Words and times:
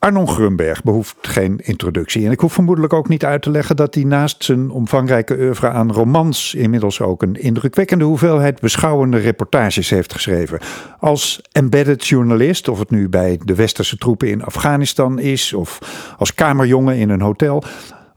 Arnon 0.00 0.28
Grunberg 0.28 0.82
behoeft 0.82 1.16
geen 1.20 1.60
introductie. 1.62 2.26
En 2.26 2.32
ik 2.32 2.40
hoef 2.40 2.52
vermoedelijk 2.52 2.92
ook 2.92 3.08
niet 3.08 3.24
uit 3.24 3.42
te 3.42 3.50
leggen 3.50 3.76
dat 3.76 3.94
hij 3.94 4.04
naast 4.04 4.44
zijn 4.44 4.70
omvangrijke 4.70 5.36
oeuvre 5.38 5.68
aan 5.68 5.92
romans 5.92 6.54
inmiddels 6.54 7.00
ook 7.00 7.22
een 7.22 7.34
indrukwekkende 7.34 8.04
hoeveelheid 8.04 8.60
beschouwende 8.60 9.18
reportages 9.18 9.90
heeft 9.90 10.12
geschreven. 10.12 10.60
Als 10.98 11.40
embedded 11.52 12.06
journalist, 12.06 12.68
of 12.68 12.78
het 12.78 12.90
nu 12.90 13.08
bij 13.08 13.40
de 13.44 13.54
westerse 13.54 13.96
troepen 13.96 14.28
in 14.28 14.44
Afghanistan 14.44 15.18
is, 15.18 15.52
of 15.52 15.78
als 16.18 16.34
kamerjongen 16.34 16.96
in 16.96 17.10
een 17.10 17.20
hotel. 17.20 17.64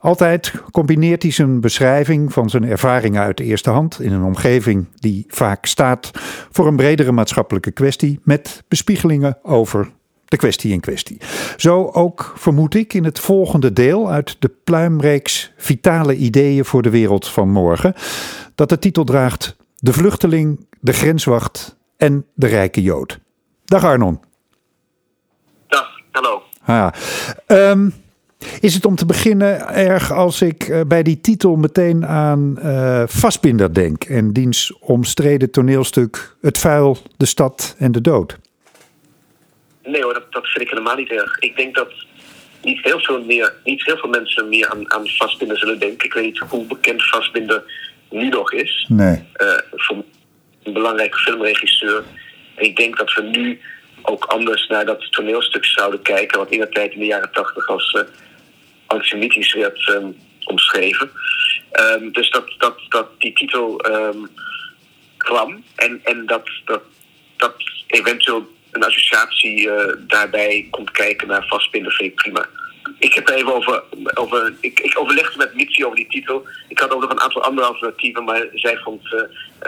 Altijd 0.04 0.54
combineert 0.71 1.21
hij 1.21 1.31
zijn 1.31 1.61
beschrijving 1.61 2.33
van 2.33 2.49
zijn 2.49 2.63
ervaringen 2.63 3.21
uit 3.21 3.38
de 3.38 3.43
eerste 3.43 3.69
hand 3.69 4.01
in 4.01 4.11
een 4.11 4.23
omgeving 4.23 4.87
die 4.95 5.25
vaak 5.28 5.65
staat 5.65 6.11
voor 6.51 6.68
een 6.68 6.75
bredere 6.75 7.11
maatschappelijke 7.11 7.71
kwestie 7.71 8.19
met 8.23 8.64
bespiegelingen 8.68 9.37
over 9.43 9.92
de 10.25 10.37
kwestie 10.37 10.71
in 10.71 10.79
kwestie. 10.79 11.18
Zo 11.57 11.89
ook 11.93 12.33
vermoed 12.36 12.75
ik 12.75 12.93
in 12.93 13.04
het 13.04 13.19
volgende 13.19 13.73
deel 13.73 14.11
uit 14.11 14.36
de 14.39 14.51
pluimreeks 14.64 15.51
Vitale 15.57 16.15
ideeën 16.15 16.65
voor 16.65 16.81
de 16.81 16.89
wereld 16.89 17.28
van 17.28 17.50
morgen, 17.50 17.93
dat 18.56 18.70
de 18.70 18.79
titel 18.79 19.04
draagt 19.04 19.56
De 19.75 19.93
vluchteling, 19.93 20.67
de 20.79 20.93
grenswacht 20.93 21.78
en 21.97 22.25
de 22.33 22.47
rijke 22.47 22.81
Jood. 22.81 23.20
Dag 23.65 23.83
Arnon. 23.83 24.20
Dag, 25.67 25.89
hallo. 26.11 26.42
Ah, 26.65 26.92
um, 27.47 28.03
is 28.60 28.74
het 28.74 28.86
om 28.86 28.96
te 28.96 29.06
beginnen 29.06 29.68
erg 29.68 30.11
als 30.11 30.42
ik 30.42 30.68
uh, 30.68 30.82
bij 30.88 31.04
die 31.04 31.21
titel 31.21 31.56
meteen 31.56 32.06
aan 32.06 32.59
uh, 32.64 33.03
Vastbinder 33.08 33.73
denk 33.73 34.03
en 34.03 34.34
diens 34.34 34.73
omstreden 34.80 35.52
toneelstuk 35.52 36.36
Het 36.42 36.58
vuil, 36.58 36.98
de 37.17 37.26
stad 37.26 37.76
en 37.78 37.92
de 37.92 38.02
dood? 38.02 38.38
Nee 39.84 40.04
hoor, 40.04 40.14
dat, 40.14 40.32
dat 40.32 40.48
vind 40.48 40.66
ik 40.66 40.70
helemaal 40.70 40.95
niet 40.95 41.12
erg. 41.12 41.40
Ik 41.40 41.56
denk 41.56 41.76
dat 41.76 41.92
niet 42.62 42.84
heel 42.84 43.00
veel, 43.00 43.23
meer, 43.23 43.54
niet 43.64 43.86
heel 43.86 43.98
veel 43.98 44.09
mensen 44.09 44.50
meer 44.50 44.70
aan, 44.70 44.92
aan 44.92 45.08
vastbinden 45.08 45.58
zullen 45.58 45.80
denken. 45.80 46.06
Ik 46.06 46.14
weet 46.14 46.23
niet 46.23 46.39
hoe 46.39 46.66
bekend 46.66 47.10
vastbinden 47.10 47.64
nu 48.10 48.30
nog 48.30 48.54
is. 48.54 48.86
Nee. 48.89 49.23
Uh, 49.38 49.54
voor 49.72 50.04
een 50.64 50.73
belangrijke 50.73 51.17
filmregisseur. 51.17 52.04
En 52.56 52.64
ik 52.64 52.76
denk 52.76 52.98
dat 52.98 53.14
we 53.14 53.22
nu 53.22 53.60
ook 54.02 54.26
anders 54.26 54.67
naar 54.67 54.86
dat 54.86 55.12
toneelstuk 55.12 55.66
zouden 55.66 56.02
kijken, 56.02 56.39
wat 56.39 56.52
in 56.52 56.60
de 56.60 56.70
tijd 56.70 56.94
in 56.94 57.00
de 57.00 57.06
jaren 57.06 57.32
tachtig 57.32 57.67
als 57.67 57.94
uh, 57.94 58.02
antisemitisch 58.88 59.53
werd 59.53 59.88
um, 59.88 60.17
omschreven. 60.44 61.12
Um, 61.80 62.12
dus 62.12 62.30
dat, 62.30 62.45
dat, 62.58 62.80
dat 62.89 63.08
die 63.17 63.34
titel 63.34 63.86
um, 63.86 64.28
kwam 65.17 65.64
en, 65.76 66.02
en 66.03 66.26
dat, 66.26 66.50
dat, 66.66 66.84
eventueel 67.88 68.48
een 68.72 68.84
associatie 68.84 69.67
uh, 69.67 69.94
daarbij 70.00 70.67
komt 70.72 70.92
kijken 70.92 71.28
naar 71.28 71.45
vastbinden, 71.48 71.92
vind 71.92 72.11
ik 72.11 72.16
prima. 72.16 72.48
Ik 73.00 73.14
heb 73.14 73.30
even 73.30 73.54
over. 73.54 73.84
over 74.14 74.54
ik, 74.59 74.80
ik 74.80 75.00
overlegde 75.00 75.38
met 75.38 75.56
Mitzi 75.56 75.86
over 75.86 75.98
die 75.98 76.08
titel. 76.08 76.48
Ik 76.67 76.80
had 76.80 76.92
ook 76.92 77.02
nog 77.02 77.09
een 77.09 77.20
aantal 77.20 77.44
andere 77.44 77.67
alternatieven, 77.67 78.23
maar 78.23 78.48
zij 78.54 78.78
vond 78.78 79.06
uh, 79.06 79.22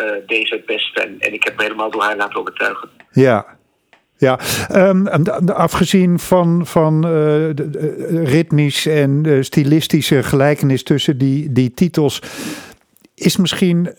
uh, 0.05 0.27
deze 0.27 0.53
het 0.53 0.65
beste. 0.65 1.01
En, 1.01 1.15
en 1.19 1.33
ik 1.33 1.43
heb 1.43 1.55
me 1.55 1.63
helemaal 1.63 1.91
door 1.91 2.03
haar 2.03 2.17
laten 2.17 2.39
overtuigen. 2.39 2.89
Ja, 3.11 3.57
ja, 4.17 4.39
um, 4.73 5.07
afgezien 5.47 6.19
van, 6.19 6.65
van 6.65 6.95
uh, 6.95 7.11
de, 7.55 8.21
ritmisch 8.23 8.85
en 8.85 9.23
uh, 9.27 9.41
stilistische 9.41 10.23
gelijkenis 10.23 10.83
tussen 10.83 11.17
die, 11.17 11.51
die 11.51 11.73
titels, 11.73 12.21
is 13.15 13.37
misschien 13.37 13.89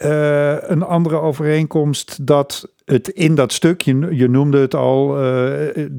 een 0.73 0.83
andere 0.83 1.21
overeenkomst 1.21 2.27
dat 2.27 2.69
het 2.85 3.09
in 3.09 3.35
dat 3.35 3.53
stuk, 3.53 3.81
je, 3.81 4.09
je 4.11 4.29
noemde 4.29 4.59
het 4.59 4.75
al, 4.75 5.23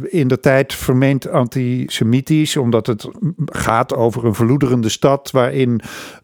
in 0.04 0.28
de 0.28 0.40
tijd 0.40 0.74
vermeend 0.74 1.30
antisemitisch, 1.30 2.58
omdat 2.58 2.88
het 2.88 3.08
gaat 3.46 3.96
over 3.96 4.26
een 4.26 4.36
verloederende 4.36 4.90
stad 4.90 5.32
waarin 5.32 5.82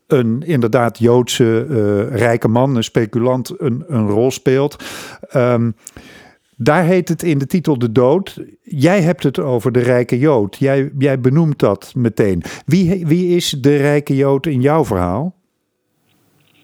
een 0.07 0.43
inderdaad 0.45 0.99
Joodse 0.99 2.07
rijke 2.07 2.47
man, 2.47 2.75
een 2.75 2.83
speculant, 2.83 3.53
een, 3.57 3.83
een 3.87 4.07
rol 4.09 4.31
speelt. 4.31 4.83
Um, 5.35 5.75
daar 6.63 6.83
heet 6.83 7.09
het 7.09 7.23
in 7.23 7.37
de 7.37 7.45
titel 7.45 7.79
De 7.79 7.91
Dood. 7.91 8.37
Jij 8.61 9.01
hebt 9.01 9.23
het 9.23 9.39
over 9.39 9.71
de 9.71 9.79
rijke 9.79 10.19
Jood. 10.19 10.57
Jij, 10.59 10.91
jij 10.97 11.19
benoemt 11.19 11.59
dat 11.59 11.93
meteen. 11.95 12.43
Wie, 12.65 13.05
wie 13.05 13.35
is 13.35 13.49
de 13.49 13.77
rijke 13.77 14.15
Jood 14.15 14.45
in 14.45 14.61
jouw 14.61 14.85
verhaal? 14.85 15.35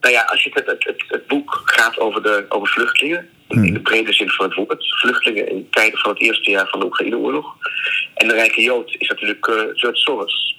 Nou 0.01 0.13
ja, 0.13 0.21
als 0.21 0.43
je 0.43 0.49
het, 0.53 0.65
het, 0.65 0.83
het, 0.83 1.03
het 1.07 1.27
boek 1.27 1.61
gaat 1.65 1.99
over, 1.99 2.23
de, 2.23 2.45
over 2.49 2.67
vluchtelingen. 2.67 3.29
Hmm. 3.47 3.63
In 3.63 3.73
de 3.73 3.81
brede 3.81 4.13
zin 4.13 4.29
van 4.29 4.45
het 4.45 4.55
woord. 4.55 4.99
Vluchtelingen 4.99 5.49
in 5.49 5.67
tijden 5.69 5.99
van 5.99 6.11
het 6.11 6.21
eerste 6.21 6.49
jaar 6.49 6.67
van 6.67 6.79
de 6.79 6.85
Oekraïne-oorlog. 6.85 7.55
En 8.13 8.27
de 8.27 8.33
rijke 8.33 8.61
Jood 8.61 8.95
is 8.97 9.07
natuurlijk 9.07 9.47
uh, 9.47 9.55
George 9.55 9.99
Soros. 9.99 10.57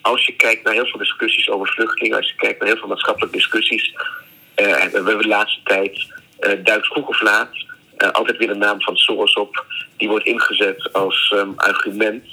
Als 0.00 0.26
je 0.26 0.36
kijkt 0.36 0.64
naar 0.64 0.72
heel 0.72 0.86
veel 0.86 0.98
discussies 0.98 1.50
over 1.50 1.68
vluchtelingen. 1.68 2.16
Als 2.16 2.28
je 2.28 2.36
kijkt 2.36 2.58
naar 2.58 2.68
heel 2.68 2.78
veel 2.78 2.88
maatschappelijke 2.88 3.36
discussies. 3.36 3.92
Uh, 3.92 4.66
we 4.66 4.90
hebben 4.92 5.18
de 5.18 5.28
laatste 5.28 5.60
tijd, 5.64 6.06
uh, 6.40 6.64
duikt 6.64 6.86
vroeg 6.86 7.08
of 7.08 7.20
laat 7.20 7.66
uh, 7.98 8.10
altijd 8.10 8.36
weer 8.36 8.48
de 8.48 8.54
naam 8.54 8.80
van 8.80 8.96
Soros 8.96 9.34
op. 9.34 9.64
Die 9.96 10.08
wordt 10.08 10.26
ingezet 10.26 10.92
als 10.92 11.32
um, 11.34 11.52
argument, 11.56 12.24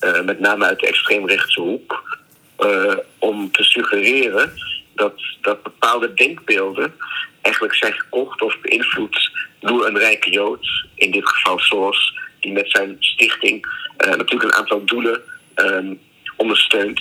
uh, 0.00 0.20
met 0.20 0.40
name 0.40 0.64
uit 0.64 0.80
de 0.80 0.86
extreemrechtse 0.86 1.60
hoek, 1.60 2.18
uh, 2.58 2.96
om 3.18 3.50
te 3.50 3.62
suggereren 3.62 4.52
dat, 4.94 5.20
dat 5.40 5.62
bepaalde 5.62 6.14
denkbeelden 6.14 6.94
eigenlijk 7.40 7.74
zijn 7.74 7.92
gekocht 7.92 8.42
of 8.42 8.60
beïnvloed 8.60 9.30
door 9.60 9.86
een 9.86 9.98
rijke 9.98 10.30
Jood, 10.30 10.86
in 10.94 11.10
dit 11.10 11.28
geval 11.28 11.58
Soros, 11.58 12.18
die 12.40 12.52
met 12.52 12.70
zijn 12.70 12.96
stichting 13.00 13.66
natuurlijk 13.96 14.42
een 14.42 14.54
aantal 14.54 14.84
doelen 14.84 15.20
um, 15.54 16.00
ondersteunt, 16.36 17.00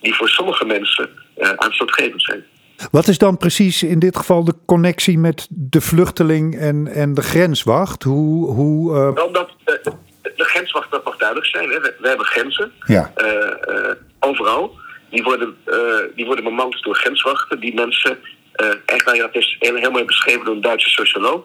die 0.00 0.14
voor 0.14 0.28
sommige 0.28 0.64
mensen 0.64 1.10
aanstootgevend 1.56 2.22
zijn. 2.22 2.44
Wat 2.90 3.08
is 3.08 3.18
dan 3.18 3.36
precies 3.36 3.82
in 3.82 3.98
dit 3.98 4.16
geval 4.16 4.44
de 4.44 4.54
connectie 4.66 5.18
met 5.18 5.46
de 5.50 5.80
vluchteling 5.80 6.58
en, 6.58 6.86
en 6.86 7.14
de 7.14 7.22
grenswacht? 7.22 8.02
Hoe, 8.02 8.50
hoe, 8.50 8.94
uh... 8.94 9.32
Dat, 9.32 9.50
uh, 9.64 9.92
de 10.36 10.44
grenswacht, 10.44 10.90
dat 10.90 11.04
mag 11.04 11.16
duidelijk 11.16 11.48
zijn. 11.48 11.68
Hè. 11.70 11.80
We, 11.80 11.94
we, 12.00 12.08
hebben 12.08 12.26
grenzen. 12.26 12.72
Ja. 12.86 13.12
Uh, 13.16 13.90
overal. 14.20 14.76
Die 15.10 15.22
worden, 15.22 15.56
die 16.14 16.26
worden 16.26 16.44
bemand 16.44 16.82
door 16.82 16.94
grenswachten. 16.94 17.60
Die 17.60 17.74
mensen, 17.74 18.18
echt, 18.86 19.04
nou 19.04 19.16
ja, 19.16 19.22
dat 19.22 19.34
is 19.34 19.58
mooi 19.90 20.04
beschreven 20.04 20.44
door 20.44 20.54
een 20.54 20.60
Duitse 20.60 20.88
socioloog. 20.88 21.42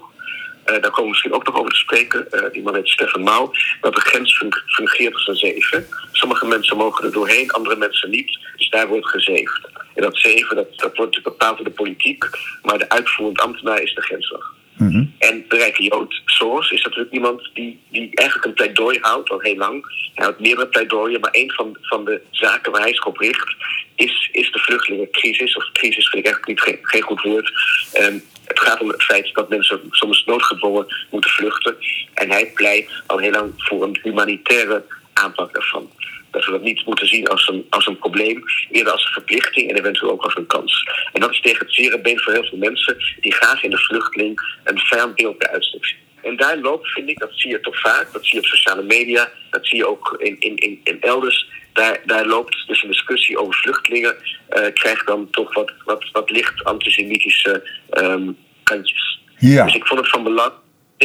Uh, 0.65 0.81
daar 0.81 0.81
komen 0.81 1.03
we 1.03 1.07
misschien 1.07 1.33
ook 1.33 1.45
nog 1.45 1.55
over 1.55 1.71
te 1.71 1.77
spreken. 1.77 2.27
Die 2.51 2.63
man 2.63 2.75
heet 2.75 2.87
Stefan 2.87 3.21
Mouw. 3.21 3.51
Dat 3.81 3.95
de 3.95 4.01
grens 4.01 4.43
fungeert 4.65 5.13
als 5.13 5.27
een 5.27 5.35
zeven. 5.35 5.87
Sommige 6.11 6.45
mensen 6.45 6.77
mogen 6.77 7.05
er 7.05 7.11
doorheen, 7.11 7.51
andere 7.51 7.75
mensen 7.75 8.09
niet. 8.09 8.39
Dus 8.57 8.69
daar 8.69 8.87
wordt 8.87 9.07
gezeefd. 9.07 9.69
En 9.95 10.01
dat 10.01 10.17
zeven, 10.17 10.55
dat, 10.55 10.77
dat 10.79 10.95
wordt 10.95 11.23
bepaald 11.23 11.57
door 11.57 11.65
de 11.65 11.71
politiek. 11.71 12.29
Maar 12.61 12.77
de 12.77 12.89
uitvoerend 12.89 13.39
ambtenaar 13.39 13.81
is 13.81 13.93
de 13.93 14.01
grenswacht. 14.01 14.62
Mm 14.77 14.91
-hmm. 14.91 15.13
En 15.19 15.45
de 15.47 15.57
rijke 15.57 15.83
Jood, 15.83 16.21
Soros, 16.25 16.71
is 16.71 16.83
natuurlijk 16.83 17.13
iemand 17.13 17.49
die, 17.53 17.79
die 17.89 18.15
eigenlijk 18.15 18.47
een 18.47 18.53
pleidooi 18.53 18.97
houdt, 19.01 19.29
al 19.29 19.39
heel 19.39 19.55
lang. 19.55 19.85
Hij 20.13 20.25
houdt 20.25 20.39
meerdere 20.39 20.67
pleidooien, 20.67 21.19
maar 21.19 21.33
een 21.33 21.51
van, 21.51 21.77
van 21.81 22.05
de 22.05 22.21
zaken 22.31 22.71
waar 22.71 22.81
hij 22.81 22.93
zich 22.93 23.05
op 23.05 23.17
richt, 23.17 23.55
is, 23.95 24.29
is 24.31 24.51
de 24.51 24.59
vluchtelingencrisis. 24.59 25.55
Of 25.55 25.71
crisis 25.71 26.09
vind 26.09 26.25
ik 26.25 26.33
eigenlijk 26.33 26.67
niet 26.67 26.79
geen, 26.81 27.01
goed 27.01 27.21
woord. 27.21 27.51
Um, 27.99 28.23
het 28.45 28.59
gaat 28.59 28.81
om 28.81 28.87
het 28.87 29.03
feit 29.03 29.33
dat 29.33 29.49
mensen 29.49 29.81
soms 29.89 30.25
noodgedwongen 30.25 30.85
moeten 31.09 31.31
vluchten. 31.31 31.75
En 32.13 32.29
hij 32.29 32.51
pleit 32.53 32.89
al 33.05 33.17
heel 33.17 33.31
lang 33.31 33.53
voor 33.57 33.83
een 33.83 33.99
humanitaire 34.03 34.83
aanpak 35.13 35.53
daarvan. 35.53 35.91
Dat 36.33 36.45
we 36.45 36.51
dat 36.51 36.61
niet 36.61 36.85
moeten 36.85 37.07
zien 37.07 37.27
als 37.27 37.47
een, 37.47 37.65
als 37.69 37.87
een 37.87 37.97
probleem, 37.97 38.43
eerder 38.71 38.91
als 38.91 39.05
een 39.05 39.11
verplichting 39.11 39.69
en 39.69 39.77
eventueel 39.77 40.11
ook 40.11 40.23
als 40.23 40.35
een 40.35 40.47
kans. 40.47 40.83
En 41.13 41.21
dat 41.21 41.31
is 41.31 41.41
tegen 41.41 41.65
het 41.65 41.75
zere 41.75 41.99
been 41.99 42.19
voor 42.19 42.33
heel 42.33 42.45
veel 42.45 42.57
mensen 42.57 42.97
die 43.19 43.33
graag 43.33 43.63
in 43.63 43.69
de 43.69 43.77
vluchteling 43.77 44.39
een 44.63 44.79
vijandbeeld 44.79 45.37
bij 45.37 45.49
uitstek 45.49 45.85
zien. 45.85 45.97
En 46.21 46.37
daar 46.37 46.57
loopt, 46.57 46.87
vind 46.87 47.09
ik, 47.09 47.19
dat 47.19 47.31
zie 47.33 47.49
je 47.49 47.59
toch 47.59 47.79
vaak, 47.79 48.13
dat 48.13 48.25
zie 48.25 48.33
je 48.33 48.39
op 48.39 48.45
sociale 48.45 48.83
media, 48.83 49.31
dat 49.49 49.67
zie 49.67 49.77
je 49.77 49.87
ook 49.87 50.15
in, 50.17 50.35
in, 50.39 50.55
in, 50.55 50.79
in 50.83 51.01
elders. 51.01 51.47
Daar, 51.73 52.01
daar 52.05 52.25
loopt 52.25 52.67
dus 52.67 52.83
een 52.83 52.89
discussie 52.89 53.37
over 53.37 53.53
vluchtelingen, 53.53 54.15
uh, 54.49 54.65
krijgt 54.73 55.07
dan 55.07 55.29
toch 55.29 55.53
wat, 55.53 55.73
wat, 55.85 56.09
wat 56.11 56.29
licht 56.29 56.63
antisemitische 56.63 57.69
um, 57.91 58.37
kantjes. 58.63 59.19
Ja. 59.37 59.65
Dus 59.65 59.75
ik 59.75 59.85
vond 59.85 59.99
het 59.99 60.09
van 60.09 60.23
belang 60.23 60.53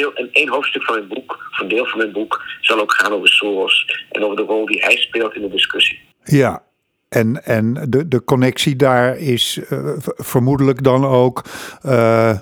En 0.06 0.28
één 0.32 0.48
hoofdstuk 0.48 0.82
van 0.82 0.94
mijn 0.94 1.08
boek, 1.08 1.32
of 1.50 1.58
een 1.58 1.68
deel 1.68 1.86
van 1.86 1.98
mijn 1.98 2.12
boek, 2.12 2.42
zal 2.60 2.80
ook 2.80 2.92
gaan 2.92 3.12
over 3.12 3.28
Soros 3.28 4.06
en 4.10 4.24
over 4.24 4.36
de 4.36 4.42
rol 4.42 4.66
die 4.66 4.82
hij 4.82 4.96
speelt 4.96 5.34
in 5.34 5.42
de 5.42 5.48
discussie. 5.48 6.00
Ja, 6.24 6.62
en, 7.08 7.44
en 7.44 7.86
de, 7.88 8.08
de 8.08 8.24
connectie 8.24 8.76
daar 8.76 9.16
is 9.16 9.60
uh, 9.70 9.92
vermoedelijk 10.16 10.82
dan 10.82 11.04
ook 11.04 11.42
uh, 11.86 12.36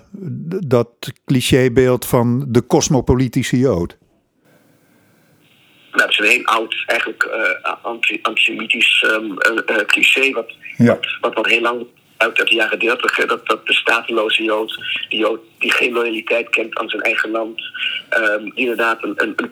dat 0.67 1.13
clichébeeld 1.25 2.07
van 2.07 2.45
de 2.49 2.67
cosmopolitische 2.67 3.59
Jood. 3.59 3.97
Nou, 5.93 6.09
dat 6.09 6.11
is 6.11 6.19
een 6.19 6.25
heel 6.25 6.45
oud, 6.45 6.85
eigenlijk 6.87 7.25
uh, 7.25 7.85
anti, 7.85 8.19
antisemitisch 8.23 9.05
um, 9.07 9.37
cliché, 9.87 10.31
wat, 10.31 10.53
ja. 10.77 10.87
wat, 10.87 11.07
wat, 11.21 11.35
wat 11.35 11.47
heel 11.47 11.61
lang 11.61 11.87
uit, 12.17 12.37
de 12.37 12.55
jaren 12.55 12.79
30, 12.79 13.27
dat, 13.27 13.47
dat 13.47 13.67
de 13.67 13.73
stateloze 13.73 14.43
Jood, 14.43 14.79
die 15.09 15.19
Jood 15.19 15.41
die 15.67 15.75
geen 15.75 15.93
loyaliteit 15.93 16.49
kent 16.49 16.79
aan 16.79 16.89
zijn 16.89 17.03
eigen 17.03 17.31
land, 17.31 17.63
die 18.09 18.53
inderdaad 18.55 19.03
een, 19.03 19.13
een, 19.17 19.33
een 19.37 19.51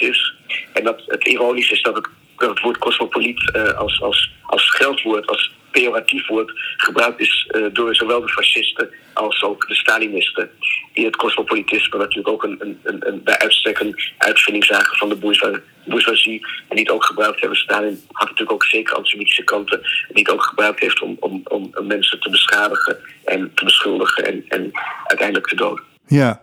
is. 0.00 0.34
En 0.72 0.84
dat 0.84 1.02
het 1.06 1.26
ironisch 1.26 1.70
is 1.70 1.82
dat 1.82 1.94
het, 1.94 2.08
het 2.36 2.60
woord 2.60 2.78
cosmopoliet 2.78 3.52
uh, 3.56 3.72
als, 3.72 4.02
als, 4.02 4.32
als 4.42 4.62
scheldwoord, 4.62 5.26
als 5.26 5.54
pejoratief 5.70 6.26
woord 6.26 6.52
gebruikt 6.76 7.20
is 7.20 7.48
uh, 7.50 7.66
door 7.72 7.94
zowel 7.94 8.20
de 8.20 8.28
fascisten 8.28 8.90
als 9.12 9.42
ook 9.42 9.68
de 9.68 9.74
Stalinisten. 9.74 10.50
Die 10.92 11.04
het 11.04 11.16
cosmopolitisme 11.16 11.98
natuurlijk 11.98 12.28
ook 12.28 12.42
een, 12.42 12.56
een, 12.58 12.80
een, 12.82 13.08
een 13.08 13.22
bij 13.22 13.38
uitstek 13.38 13.78
een 13.78 13.98
uitvinding 14.18 14.64
zagen 14.64 14.96
van 14.96 15.08
de 15.08 15.16
bourgeoisie. 15.84 16.46
En 16.68 16.76
die 16.76 16.84
het 16.84 16.94
ook 16.94 17.04
gebruikt 17.04 17.40
hebben. 17.40 17.58
Stalin 17.58 18.00
had 18.12 18.28
natuurlijk 18.28 18.52
ook 18.52 18.64
zeker 18.64 18.94
antisemitische 18.94 19.44
kanten. 19.44 19.80
Die 20.08 20.22
het 20.24 20.30
ook 20.30 20.42
gebruikt 20.42 20.80
heeft 20.80 21.00
om, 21.00 21.16
om, 21.20 21.40
om 21.44 21.72
mensen 21.82 22.20
te 22.20 22.30
beschadigen 22.30 22.96
en 23.24 23.50
te 23.54 23.64
beschuldigen 23.64 24.24
en, 24.24 24.44
en 24.48 24.70
uiteindelijk 25.04 25.48
te 25.48 25.56
doden. 25.56 25.84
Ja, 26.06 26.42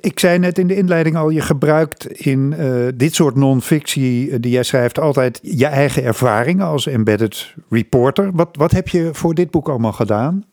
ik 0.00 0.20
zei 0.20 0.38
net 0.38 0.58
in 0.58 0.66
de 0.66 0.76
inleiding 0.76 1.16
al, 1.16 1.30
je 1.30 1.40
gebruikt 1.40 2.06
in 2.06 2.54
uh, 2.58 2.88
dit 2.94 3.14
soort 3.14 3.34
non-fictie 3.34 4.30
eh, 4.30 4.36
die 4.40 4.52
jij 4.52 4.62
schrijft 4.62 4.98
altijd 4.98 5.38
je 5.42 5.66
eigen 5.66 6.02
ervaringen 6.02 6.66
als 6.66 6.86
embedded 6.86 7.54
reporter. 7.70 8.30
Wat, 8.32 8.48
wat 8.52 8.70
heb 8.70 8.88
je 8.88 9.10
voor 9.12 9.34
dit 9.34 9.50
boek 9.50 9.68
allemaal 9.68 9.92
gedaan? 9.92 10.44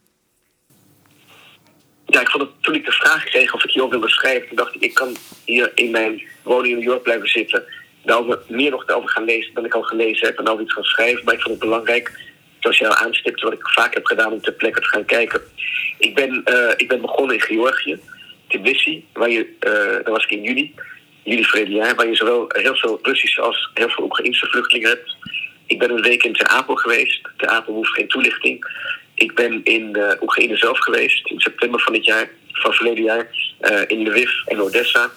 Ja, 2.06 2.22
ik 2.22 2.30
vond 2.30 2.44
het, 2.44 2.52
toen 2.62 2.76
ik 2.76 2.86
de 2.86 2.92
vraag 2.92 3.24
kreeg 3.24 3.54
of 3.54 3.64
ik 3.64 3.70
hierover 3.70 4.00
wilde 4.00 4.14
schrijven, 4.14 4.56
dacht 4.56 4.76
ik, 4.76 4.82
ik 4.82 4.94
kan 4.94 5.16
hier 5.46 5.72
in 5.76 5.92
mijn 5.92 6.22
woning 6.44 6.74
in 6.74 6.80
New 6.80 6.90
York 6.90 7.04
blijven 7.04 7.30
zitten. 7.30 7.64
Daarover, 8.04 8.40
meer 8.48 8.72
nog 8.72 8.90
over 8.90 9.10
gaan 9.10 9.26
lezen 9.26 9.54
dan 9.54 9.66
ik 9.66 9.74
al 9.74 9.82
gelezen 9.82 10.28
heb 10.28 10.38
en 10.38 10.48
over 10.48 10.64
iets 10.64 10.74
gaan 10.74 10.84
schrijven. 10.84 11.26
Maar 11.26 11.34
ik 11.34 11.42
vond 11.42 11.60
het 11.60 11.64
belangrijk, 11.64 12.20
zoals 12.60 12.78
je 12.78 12.88
al 12.88 12.96
aanstipte, 12.96 13.44
wat 13.46 13.54
ik 13.54 13.70
vaak 13.70 13.94
heb 13.94 14.06
gedaan 14.06 14.32
om 14.32 14.42
ter 14.42 14.54
plekke 14.54 14.80
te 14.80 14.88
gaan 14.88 15.06
kijken. 15.06 15.42
Ik 15.98 16.16
ben, 16.16 16.44
uh, 16.46 16.72
ik 16.78 16.88
ben 16.88 17.02
begonnen 17.02 17.36
in 17.36 17.42
Georgië. 17.42 18.00
Tbilisi, 18.52 19.06
waar 19.14 19.30
je, 19.30 19.40
uh, 19.60 20.04
daar 20.04 20.12
was 20.12 20.24
ik 20.24 20.32
in 20.32 20.44
juli, 20.44 20.74
juli 21.24 21.44
verleden 21.44 21.74
jaar, 21.74 21.96
waar 21.96 22.08
je 22.08 22.16
zowel 22.16 22.46
heel 22.48 22.76
veel 22.76 23.00
Russische 23.02 23.42
als 23.42 23.72
heel 23.74 23.90
veel 23.90 24.04
Oekraïnse 24.04 24.48
vluchtelingen 24.48 24.90
hebt. 24.90 25.16
Ik 25.66 25.80
ben 25.80 25.90
een 25.90 26.02
week 26.02 26.24
in 26.24 26.34
Ter 26.34 26.48
Apel 26.48 26.76
geweest. 26.76 27.22
Ter 27.38 27.48
Apel 27.48 27.74
hoeft 27.74 27.94
geen 27.94 28.08
toelichting. 28.08 28.66
Ik 29.16 29.36
ben 29.36 29.62
in 29.64 29.98
uh, 29.98 30.12
Oekraïne 30.22 30.58
zelf 30.58 30.80
geweest 30.80 31.30
in 31.30 31.40
september 31.40 31.80
van 31.80 31.94
dit 31.94 32.06
jaar, 32.06 32.30
van 32.52 32.74
verleden 32.74 33.04
jaar, 33.04 33.28
uh, 33.62 33.82
in 33.88 34.08
Lviv 34.08 34.32
en 34.46 34.62
Odessa. 34.62 35.10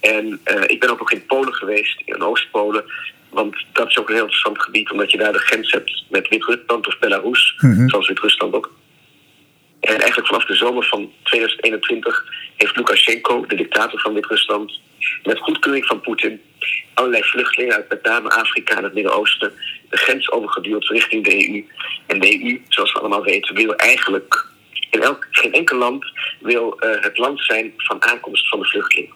En 0.00 0.40
ik 0.66 0.80
ben 0.80 0.90
ook 0.90 0.98
nog 0.98 1.12
in 1.12 1.26
Polen 1.26 1.54
geweest, 1.54 2.02
in 2.04 2.22
Oost-Polen. 2.22 2.84
Want 3.30 3.56
dat 3.72 3.88
is 3.88 3.98
ook 3.98 4.08
een 4.08 4.14
heel 4.14 4.22
interessant 4.22 4.62
gebied, 4.62 4.90
omdat 4.90 5.10
je 5.10 5.18
daar 5.18 5.32
de 5.32 5.38
grens 5.38 5.72
hebt 5.72 6.04
met 6.08 6.28
Wit-Rusland 6.28 6.86
of 6.86 6.98
Belarus, 6.98 7.54
mm 7.58 7.74
-hmm. 7.74 7.88
zoals 7.88 8.08
Wit-Rusland 8.08 8.54
ook. 8.54 8.72
En 9.82 9.98
eigenlijk 9.98 10.26
vanaf 10.26 10.44
de 10.44 10.54
zomer 10.54 10.84
van 10.84 11.12
2021 11.22 12.24
heeft 12.56 12.76
Lukashenko, 12.76 13.46
de 13.46 13.56
dictator 13.56 14.00
van 14.00 14.14
Wit-Rusland, 14.14 14.80
met 15.22 15.38
goedkeuring 15.38 15.86
van 15.86 16.00
Poetin 16.00 16.40
allerlei 16.94 17.22
vluchtelingen 17.22 17.74
uit 17.74 17.88
met 17.88 18.02
name 18.02 18.30
Afrika 18.30 18.76
en 18.76 18.84
het 18.84 18.94
Midden-Oosten 18.94 19.52
de 19.88 19.96
grens 19.96 20.30
overgeduwd 20.30 20.88
richting 20.88 21.24
de 21.24 21.48
EU. 21.48 21.64
En 22.06 22.20
de 22.20 22.44
EU, 22.44 22.62
zoals 22.68 22.92
we 22.92 22.98
allemaal 22.98 23.22
weten, 23.22 23.54
wil 23.54 23.74
eigenlijk 23.74 24.46
in 24.90 25.02
elk, 25.02 25.26
geen 25.30 25.52
enkel 25.52 25.78
land 25.78 26.04
wil 26.40 26.78
uh, 26.80 27.02
het 27.02 27.18
land 27.18 27.40
zijn 27.40 27.72
van 27.76 28.02
aankomst 28.02 28.48
van 28.48 28.58
de 28.58 28.66
vluchteling. 28.66 29.12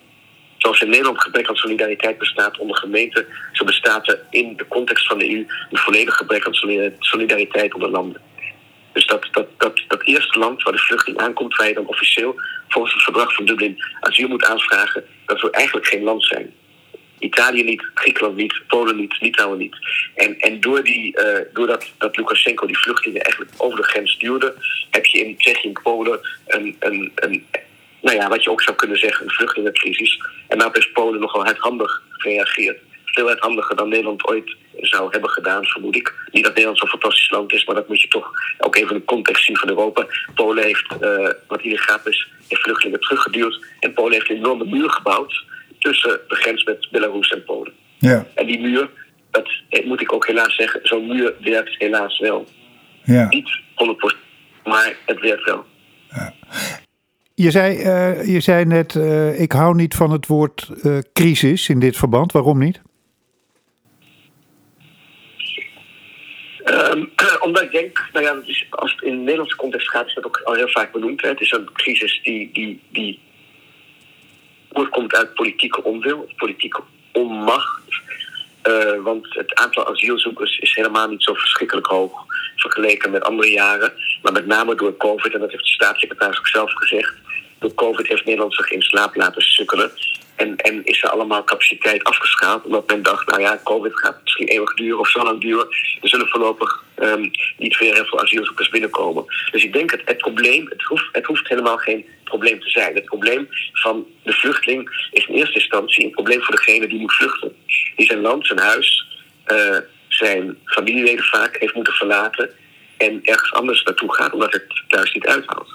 Zoals 0.56 0.80
in 0.80 0.88
Nederland 0.88 1.22
gebrek 1.22 1.48
aan 1.48 1.56
solidariteit 1.56 2.18
bestaat 2.18 2.58
onder 2.58 2.76
gemeenten, 2.76 3.26
zo 3.52 3.64
bestaat 3.64 4.08
er 4.08 4.20
in 4.30 4.56
de 4.56 4.68
context 4.68 5.06
van 5.06 5.18
de 5.18 5.30
EU 5.30 5.46
een 5.70 5.78
volledig 5.78 6.14
gebrek 6.14 6.46
aan 6.46 6.54
solidariteit 6.98 7.74
onder 7.74 7.90
landen. 7.90 8.20
Dus 8.96 9.06
dat, 9.06 9.28
dat, 9.30 9.48
dat, 9.56 9.82
dat 9.88 10.04
eerste 10.04 10.38
land 10.38 10.62
waar 10.62 10.72
de 10.72 10.78
vluchteling 10.78 11.20
aankomt, 11.20 11.56
waar 11.56 11.68
je 11.68 11.74
dan 11.74 11.86
officieel 11.86 12.40
volgens 12.68 12.94
het 12.94 13.02
verdrag 13.02 13.34
van 13.34 13.44
Dublin 13.44 13.84
asiel 14.00 14.28
moet 14.28 14.44
aanvragen, 14.44 15.04
dat 15.26 15.40
wil 15.40 15.50
eigenlijk 15.50 15.86
geen 15.86 16.02
land 16.02 16.24
zijn. 16.24 16.54
Italië 17.18 17.64
niet, 17.64 17.90
Griekenland 17.94 18.36
niet, 18.36 18.62
Polen 18.66 18.96
niet, 18.96 19.20
Litouwen 19.20 19.58
niet. 19.58 19.76
En, 20.14 20.38
en 20.38 20.60
door 20.60 20.82
die, 20.82 21.18
uh, 21.20 21.38
doordat 21.52 21.92
dat 21.98 22.16
Lukashenko 22.16 22.66
die 22.66 22.78
vluchtelingen 22.78 23.22
eigenlijk 23.22 23.54
over 23.56 23.76
de 23.76 23.84
grens 23.84 24.18
duwde, 24.18 24.54
heb 24.90 25.04
je 25.04 25.24
in 25.24 25.36
Tsjechië 25.36 25.68
en 25.68 25.82
Polen 25.82 26.20
een, 26.46 26.76
een, 26.78 27.12
een, 27.14 27.46
nou 28.00 28.16
ja, 28.16 28.28
wat 28.28 28.44
je 28.44 28.50
ook 28.50 28.62
zou 28.62 28.76
kunnen 28.76 28.98
zeggen, 28.98 29.24
een 29.24 29.34
vluchtelingencrisis. 29.34 30.20
En 30.48 30.58
daar 30.58 30.76
is 30.76 30.92
Polen 30.92 31.20
nogal 31.20 31.44
hardhandig 31.44 32.02
gereageerd. 32.10 32.78
Veel 33.16 33.26
hardhandiger 33.26 33.76
dan 33.76 33.88
Nederland 33.88 34.28
ooit 34.28 34.56
zou 34.80 35.10
hebben 35.10 35.30
gedaan, 35.30 35.64
vermoed 35.64 35.96
ik. 35.96 36.14
Niet 36.30 36.42
dat 36.44 36.52
Nederland 36.52 36.78
zo'n 36.78 36.88
fantastisch 36.88 37.30
land 37.30 37.52
is, 37.52 37.64
maar 37.64 37.74
dat 37.74 37.88
moet 37.88 38.00
je 38.00 38.08
toch 38.08 38.30
ook 38.58 38.76
even 38.76 38.90
in 38.90 38.96
de 38.96 39.04
context 39.04 39.44
zien 39.44 39.56
van 39.56 39.68
Europa. 39.68 40.06
Polen 40.34 40.64
heeft, 40.64 40.86
uh, 41.00 41.30
wat 41.46 41.60
hier 41.60 41.78
gaat 41.78 42.06
is, 42.06 42.28
heeft 42.48 42.62
vluchtelingen 42.62 43.00
teruggeduwd. 43.00 43.64
En 43.80 43.92
Polen 43.92 44.12
heeft 44.12 44.30
een 44.30 44.36
enorme 44.36 44.64
muur 44.64 44.90
gebouwd 44.90 45.44
tussen 45.78 46.20
de 46.28 46.34
grens 46.34 46.64
met 46.64 46.88
Belarus 46.90 47.30
en 47.30 47.44
Polen. 47.44 47.72
Ja. 47.98 48.26
En 48.34 48.46
die 48.46 48.60
muur, 48.60 48.90
dat 49.30 49.48
moet 49.84 50.00
ik 50.00 50.12
ook 50.12 50.26
helaas 50.26 50.56
zeggen, 50.56 50.80
zo'n 50.82 51.06
muur 51.06 51.34
werkt 51.40 51.74
helaas 51.78 52.18
wel. 52.18 52.46
Ja. 53.04 53.26
Niet 53.28 53.60
100%, 53.74 54.16
maar 54.64 54.96
het 55.06 55.20
werkt 55.20 55.44
wel. 55.44 55.64
Ja. 56.10 56.34
Je 57.34 57.50
zei, 57.50 57.76
uh, 57.76 58.26
je 58.26 58.40
zei 58.40 58.64
net, 58.64 58.94
uh, 58.94 59.40
ik 59.40 59.52
hou 59.52 59.74
niet 59.74 59.94
van 59.94 60.10
het 60.10 60.26
woord 60.26 60.70
uh, 60.82 60.98
crisis 61.12 61.68
in 61.68 61.78
dit 61.78 61.96
verband. 61.96 62.32
Waarom 62.32 62.58
niet? 62.58 62.80
Um, 66.70 67.12
omdat 67.46 67.62
ik 67.62 67.72
denk, 67.72 68.08
nou 68.12 68.24
ja, 68.24 68.42
als 68.70 68.92
het 68.92 69.02
in 69.02 69.10
de 69.10 69.16
Nederlandse 69.16 69.56
context 69.56 69.90
gaat, 69.90 70.06
is 70.06 70.14
dat 70.14 70.24
ook 70.24 70.40
al 70.44 70.54
heel 70.54 70.68
vaak 70.68 70.92
benoemd. 70.92 71.22
Hè. 71.22 71.28
Het 71.28 71.40
is 71.40 71.52
een 71.52 71.72
crisis 71.72 72.20
die, 72.22 72.52
die, 72.52 72.80
die 72.88 73.20
voortkomt 74.72 75.14
uit 75.14 75.34
politieke 75.34 75.82
onwil, 75.82 76.28
politieke 76.36 76.82
onmacht. 77.12 77.82
Uh, 78.68 79.02
want 79.02 79.34
het 79.34 79.54
aantal 79.54 79.88
asielzoekers 79.88 80.58
is 80.58 80.74
helemaal 80.74 81.08
niet 81.08 81.22
zo 81.22 81.34
verschrikkelijk 81.34 81.86
hoog 81.86 82.24
vergeleken 82.56 83.10
met 83.10 83.24
andere 83.24 83.50
jaren. 83.50 83.92
Maar 84.22 84.32
met 84.32 84.46
name 84.46 84.74
door 84.74 84.96
COVID, 84.96 85.34
en 85.34 85.40
dat 85.40 85.50
heeft 85.50 85.62
de 85.62 85.70
staatssecretaris 85.70 86.38
ook 86.38 86.48
zelf 86.48 86.72
gezegd. 86.72 87.14
Door 87.58 87.74
COVID 87.74 88.06
heeft 88.06 88.24
Nederland 88.24 88.54
zich 88.54 88.70
in 88.70 88.82
slaap 88.82 89.16
laten 89.16 89.42
sukkelen. 89.42 89.90
En, 90.36 90.56
en 90.56 90.84
is 90.84 91.02
er 91.02 91.10
allemaal 91.10 91.44
capaciteit 91.44 92.04
afgeschaald. 92.04 92.64
Omdat 92.64 92.86
men 92.86 93.02
dacht, 93.02 93.26
nou 93.26 93.40
ja, 93.40 93.60
COVID 93.64 93.98
gaat 93.98 94.20
misschien 94.22 94.48
eeuwig 94.48 94.74
duren 94.74 94.98
of 94.98 95.08
zo 95.08 95.22
lang 95.22 95.40
duren. 95.40 95.66
Er 96.00 96.08
zullen 96.08 96.28
voorlopig 96.28 96.84
um, 96.98 97.30
niet 97.56 97.78
weer 97.78 97.94
heel 97.94 98.04
veel 98.04 98.20
asielzoekers 98.20 98.68
binnenkomen. 98.68 99.24
Dus 99.50 99.64
ik 99.64 99.72
denk 99.72 99.90
het, 99.90 100.02
het 100.04 100.18
probleem, 100.18 100.66
het 100.68 100.82
hoeft, 100.82 101.08
het 101.12 101.24
hoeft 101.24 101.48
helemaal 101.48 101.76
geen 101.76 102.06
probleem 102.24 102.60
te 102.60 102.70
zijn. 102.70 102.94
Het 102.94 103.04
probleem 103.04 103.48
van 103.72 104.06
de 104.22 104.32
vluchteling 104.32 105.08
is 105.10 105.26
in 105.26 105.34
eerste 105.34 105.58
instantie 105.58 106.04
een 106.04 106.10
probleem 106.10 106.42
voor 106.42 106.54
degene 106.54 106.86
die 106.86 107.00
moet 107.00 107.14
vluchten. 107.14 107.56
Die 107.96 108.06
zijn 108.06 108.20
land, 108.20 108.46
zijn 108.46 108.58
huis, 108.58 109.06
uh, 109.46 109.78
zijn 110.08 110.58
familieleden 110.64 111.24
vaak 111.24 111.56
heeft 111.58 111.74
moeten 111.74 111.92
verlaten. 111.92 112.50
En 112.96 113.20
ergens 113.22 113.52
anders 113.52 113.82
naartoe 113.82 114.14
gaat 114.14 114.32
omdat 114.32 114.52
het 114.52 114.82
thuis 114.88 115.12
niet 115.12 115.26
uithoudt. 115.26 115.70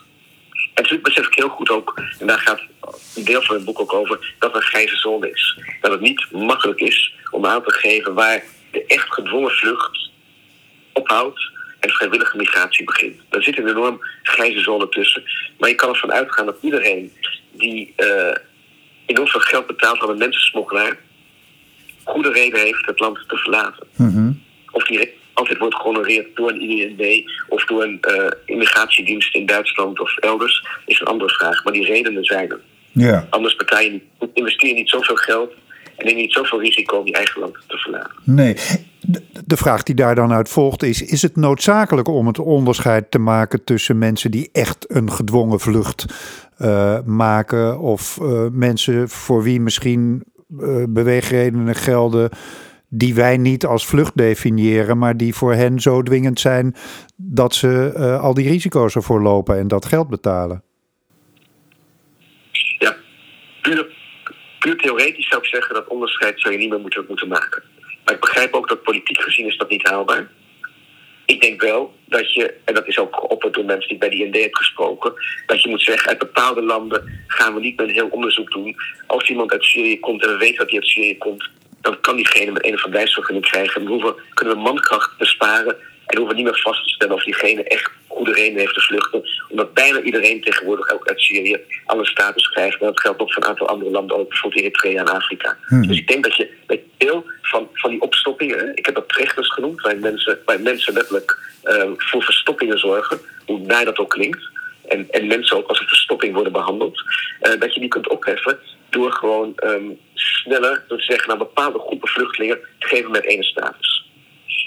En 0.74 0.82
natuurlijk 0.82 1.04
besef 1.04 1.28
ik 1.28 1.36
heel 1.36 1.50
goed 1.50 1.70
ook, 1.70 2.02
en 2.20 2.28
daar 2.28 2.40
gaat 2.40 2.62
een 3.16 3.24
deel 3.24 3.42
van 3.42 3.56
het 3.56 3.66
boek 3.66 3.80
ook 3.80 3.94
over, 3.94 4.34
dat 4.40 4.50
er 4.50 4.56
een 4.56 4.62
grijze 4.62 4.96
zone 4.96 5.32
is. 5.32 5.60
Dat 5.82 5.92
het 5.92 6.02
niet 6.02 6.32
makkelijk 6.32 6.80
is 6.80 7.14
om 7.32 7.46
aan 7.46 7.64
te 7.64 7.72
geven 7.72 8.14
waar 8.14 8.44
de 8.72 8.86
echt 8.86 9.14
gedwongen 9.14 9.52
vlucht 9.52 10.10
ophoudt 10.94 11.52
en 11.80 11.90
vrijwillige 11.90 12.38
migratie 12.38 12.86
begint. 12.86 13.22
Daar 13.30 13.44
zit 13.44 13.58
een 13.58 13.68
enorm 13.68 14.00
grijze 14.24 14.60
zone 14.60 14.90
tussen. 14.90 15.24
Maar 15.58 15.70
je 15.70 15.76
kan 15.76 15.90
ervan 15.90 16.12
uitgaan 16.12 16.46
dat 16.46 16.58
iedereen 16.62 17.14
die 17.52 17.94
uh, 17.98 18.36
enorm 19.06 19.28
veel 19.28 19.40
geld 19.40 19.68
betaalt 19.68 20.02
aan 20.02 20.10
een 20.10 20.18
mensensmokkelaar, 20.18 20.98
goede 22.04 22.32
reden 22.32 22.60
heeft 22.60 22.86
het 22.86 23.00
land 23.00 23.24
te 23.28 23.38
verlaten. 23.38 23.88
Mm-hmm. 23.96 24.44
Of 24.72 24.84
die 24.84 25.14
altijd 25.42 25.60
wordt 25.60 25.76
gehonoreerd 25.76 26.28
door 26.36 26.50
een 26.50 26.62
IND 26.62 27.32
of 27.48 27.66
door 27.66 27.84
een 27.84 28.00
uh, 28.02 28.28
immigratiedienst 28.46 29.36
in 29.36 29.46
Duitsland 29.46 30.00
of 30.00 30.18
elders, 30.18 30.66
is 30.86 31.00
een 31.00 31.08
andere 31.08 31.30
vraag. 31.30 31.64
Maar 31.64 31.74
die 31.74 31.86
redenen 31.86 32.24
zijn 32.24 32.50
er. 32.50 32.60
Ja. 32.92 33.28
Anders 33.30 33.56
niet, 33.90 34.04
investeer 34.34 34.70
je 34.70 34.76
niet 34.76 34.90
zoveel 34.90 35.16
geld 35.16 35.54
en 35.98 36.06
neem 36.06 36.16
je 36.16 36.22
niet 36.22 36.34
zoveel 36.34 36.62
risico 36.62 36.98
om 36.98 37.08
je 37.08 37.14
eigen 37.14 37.42
land 37.42 37.58
te 37.68 37.78
verlaten. 37.78 38.12
Nee. 38.24 38.56
De, 39.00 39.22
de 39.46 39.58
vraag 39.58 39.84
die 39.84 39.96
daar 39.96 40.16
dan 40.16 40.32
uit 40.32 40.50
volgt 40.50 40.84
is: 40.84 41.02
is 41.02 41.22
het 41.22 41.36
noodzakelijk 41.36 42.08
om 42.08 42.28
het 42.28 42.40
onderscheid 42.40 43.12
te 43.12 43.20
maken 43.20 43.64
tussen 43.64 43.98
mensen 43.98 44.32
die 44.32 44.50
echt 44.52 44.86
een 44.88 45.12
gedwongen 45.12 45.60
vlucht 45.60 46.06
uh, 46.60 47.00
maken 47.06 47.80
of 47.80 48.18
uh, 48.22 48.46
mensen 48.52 49.10
voor 49.10 49.44
wie 49.44 49.60
misschien 49.60 50.24
uh, 50.60 50.84
beweegredenen 50.90 51.76
gelden 51.76 52.30
die 52.94 53.16
wij 53.16 53.38
niet 53.38 53.66
als 53.66 53.86
vlucht 53.86 54.18
definiëren, 54.18 54.98
maar 54.98 55.18
die 55.18 55.34
voor 55.34 55.54
hen 55.54 55.80
zo 55.80 56.02
dwingend 56.02 56.40
zijn 56.40 56.76
dat 57.16 57.56
ze 57.56 57.94
uh, 57.96 58.22
al 58.22 58.34
die 58.34 58.50
risico's 58.50 58.96
ervoor 58.96 59.22
lopen 59.22 59.58
en 59.58 59.68
dat 59.68 59.86
geld 59.86 60.10
betalen. 60.10 60.64
Ja, 62.80 62.96
puur, 63.62 64.78
theoretisch 64.78 65.28
zou 65.28 65.42
ik 65.42 65.48
zeggen 65.48 65.76
dat 65.76 65.88
onderscheid 65.88 66.40
zou 66.40 66.54
je 66.54 66.60
niet 66.60 66.70
meer 66.70 66.80
moeten, 66.80 67.06
moeten 67.08 67.28
maken. 67.28 67.64
Maar 68.06 68.14
ik 68.14 68.20
begrijp 68.22 68.54
ook 68.54 68.70
dat 68.70 68.84
politiek 68.84 69.22
gezien 69.22 69.48
is 69.48 69.58
dat 69.58 69.70
niet 69.70 69.88
haalbaar. 69.88 70.30
ik 71.26 71.42
denk 71.42 71.62
wel 71.62 71.94
dat 72.06 72.34
je, 72.34 72.54
en 72.66 72.74
dat 72.74 72.88
is 72.88 72.98
ook 72.98 73.16
geopperd 73.16 73.54
door 73.54 73.66
mensen 73.66 73.90
die 73.90 73.98
bij 73.98 74.10
die 74.10 74.28
ND 74.28 74.42
heb 74.42 74.56
gesproken, 74.56 75.14
dat 75.46 75.62
je 75.62 75.70
moet 75.70 75.82
zeggen, 75.84 76.10
uit 76.10 76.18
bepaalde 76.18 76.62
landen 76.62 77.24
gaan 77.28 77.54
we 77.54 77.60
niet 77.60 77.78
met 77.78 77.88
een 77.88 77.94
heel 77.94 78.08
onderzoek 78.08 78.52
doen. 78.52 78.76
Als 79.08 79.30
iemand 79.30 79.52
uit 79.52 79.64
Syrië 79.64 80.00
komt 80.00 80.24
en 80.24 80.30
we 80.30 80.38
weten 80.38 80.58
dat 80.58 80.70
hij 80.70 80.80
uit 80.80 80.88
Syrië 80.88 81.18
komt, 81.18 81.50
dan 81.82 82.02
kan 82.02 82.16
diegene 82.16 82.52
met 82.52 82.66
een 82.66 82.74
of 82.74 82.82
verblijfsvergunning 82.82 83.46
krijgen. 83.46 83.84
Dan 83.84 83.94
hoeven, 83.94 84.16
kunnen 84.34 84.56
we 84.56 84.62
mankracht 84.62 85.18
besparen 85.18 85.76
en 86.06 86.18
hoeven 86.18 86.36
we 86.36 86.42
niet 86.42 86.52
meer 86.52 86.62
vast 86.62 86.84
te 86.84 86.90
stellen 86.90 87.16
of 87.16 87.24
diegene 87.24 87.64
echt 87.64 87.92
goede 88.08 88.34
reden 88.34 88.60
heeft 88.60 88.74
te 88.74 88.82
vluchten. 88.82 89.24
Omdat 89.50 89.74
bijna 89.74 90.02
iedereen 90.02 90.42
tegenwoordig 90.42 90.94
ook 90.94 91.08
uit 91.08 91.22
Syrië 91.22 91.60
alle 91.86 92.06
status 92.06 92.50
krijgt. 92.50 92.80
En 92.80 92.86
dat 92.86 93.00
geldt 93.00 93.20
ook 93.20 93.34
voor 93.34 93.44
een 93.44 93.50
aantal 93.50 93.68
andere 93.68 93.92
landen, 93.92 94.18
ook 94.18 94.30
bijvoorbeeld 94.30 94.62
Eritrea 94.62 95.00
en 95.00 95.08
Afrika. 95.08 95.58
Hmm. 95.68 95.88
Dus 95.88 95.98
ik 95.98 96.08
denk 96.08 96.24
dat 96.24 96.36
je 96.36 96.50
bij 96.66 96.84
deel 96.98 97.26
van, 97.42 97.68
van 97.74 97.90
die 97.90 98.02
opstoppingen, 98.02 98.76
ik 98.76 98.86
heb 98.86 98.96
dat 98.96 99.10
trechters 99.10 99.54
genoemd, 99.54 99.82
waar 99.82 99.98
mensen, 99.98 100.40
waar 100.46 100.60
mensen 100.60 100.94
letterlijk 100.94 101.38
uh, 101.64 101.84
voor 101.98 102.24
verstoppingen 102.24 102.80
zorgen, 102.80 103.20
hoe 103.46 103.60
naar 103.60 103.86
dat 103.86 103.98
ook 103.98 104.10
klinkt. 104.10 104.50
En, 104.88 105.08
en 105.12 105.28
mensen 105.28 105.58
ook 105.58 105.68
als 105.68 105.80
een 105.80 105.88
verstopping 105.88 106.34
worden 106.34 106.54
behandeld, 106.54 107.02
uh, 107.42 107.60
dat 107.60 107.74
je 107.74 107.80
die 107.80 107.90
kunt 107.90 108.10
opheffen 108.10 108.60
door 108.92 109.12
gewoon 109.12 109.54
um, 109.64 110.00
sneller, 110.14 110.86
te 110.88 111.00
zeggen, 111.00 111.28
naar 111.28 111.38
bepaalde 111.38 111.80
groepen 111.80 112.10
vluchtelingen 112.10 112.60
te 112.80 112.88
geven 112.88 113.12
met 113.12 113.24
ene 113.24 113.44
status. 113.44 114.10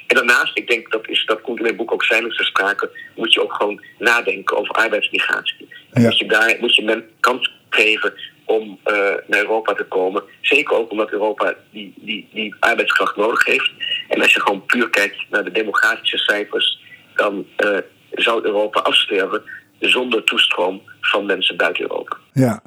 En 0.07 0.17
daarnaast, 0.17 0.59
ik 0.59 0.69
denk 0.69 0.91
dat, 0.91 1.09
is, 1.09 1.25
dat 1.27 1.41
komt 1.41 1.57
in 1.57 1.63
mijn 1.63 1.77
boek 1.77 1.93
ook 1.93 2.05
zijn 2.05 2.31
ter 2.31 2.45
sprake, 2.45 2.91
moet 3.15 3.33
je 3.33 3.43
ook 3.43 3.53
gewoon 3.53 3.85
nadenken 3.99 4.57
over 4.57 4.75
arbeidsmigratie. 4.75 5.69
Ja. 5.93 6.03
Moet 6.03 6.19
je 6.19 6.27
daar 6.27 6.57
moet 6.61 6.75
je 6.75 6.85
men 6.85 7.05
kans 7.21 7.53
geven 7.71 8.15
om 8.45 8.79
uh, 8.87 8.95
naar 9.27 9.41
Europa 9.41 9.75
te 9.75 9.85
komen. 9.85 10.23
Zeker 10.41 10.77
ook 10.77 10.91
omdat 10.91 11.11
Europa 11.11 11.55
die, 11.71 11.95
die, 11.97 12.29
die 12.33 12.55
arbeidskracht 12.59 13.17
nodig 13.17 13.45
heeft. 13.45 13.71
En 14.09 14.21
als 14.21 14.33
je 14.33 14.41
gewoon 14.41 14.67
puur 14.67 14.91
kijkt 14.91 15.17
naar 15.31 15.45
de 15.45 15.51
demografische 15.51 16.19
cijfers, 16.19 16.79
dan 17.15 17.47
uh, 17.57 17.79
zou 18.11 18.45
Europa 18.45 18.81
afsterven 18.81 19.43
zonder 19.81 20.25
toestroom 20.25 20.83
van 21.01 21.27
mensen 21.27 21.57
buiten 21.57 21.83
Europa. 21.83 22.17
Ja, 22.35 22.63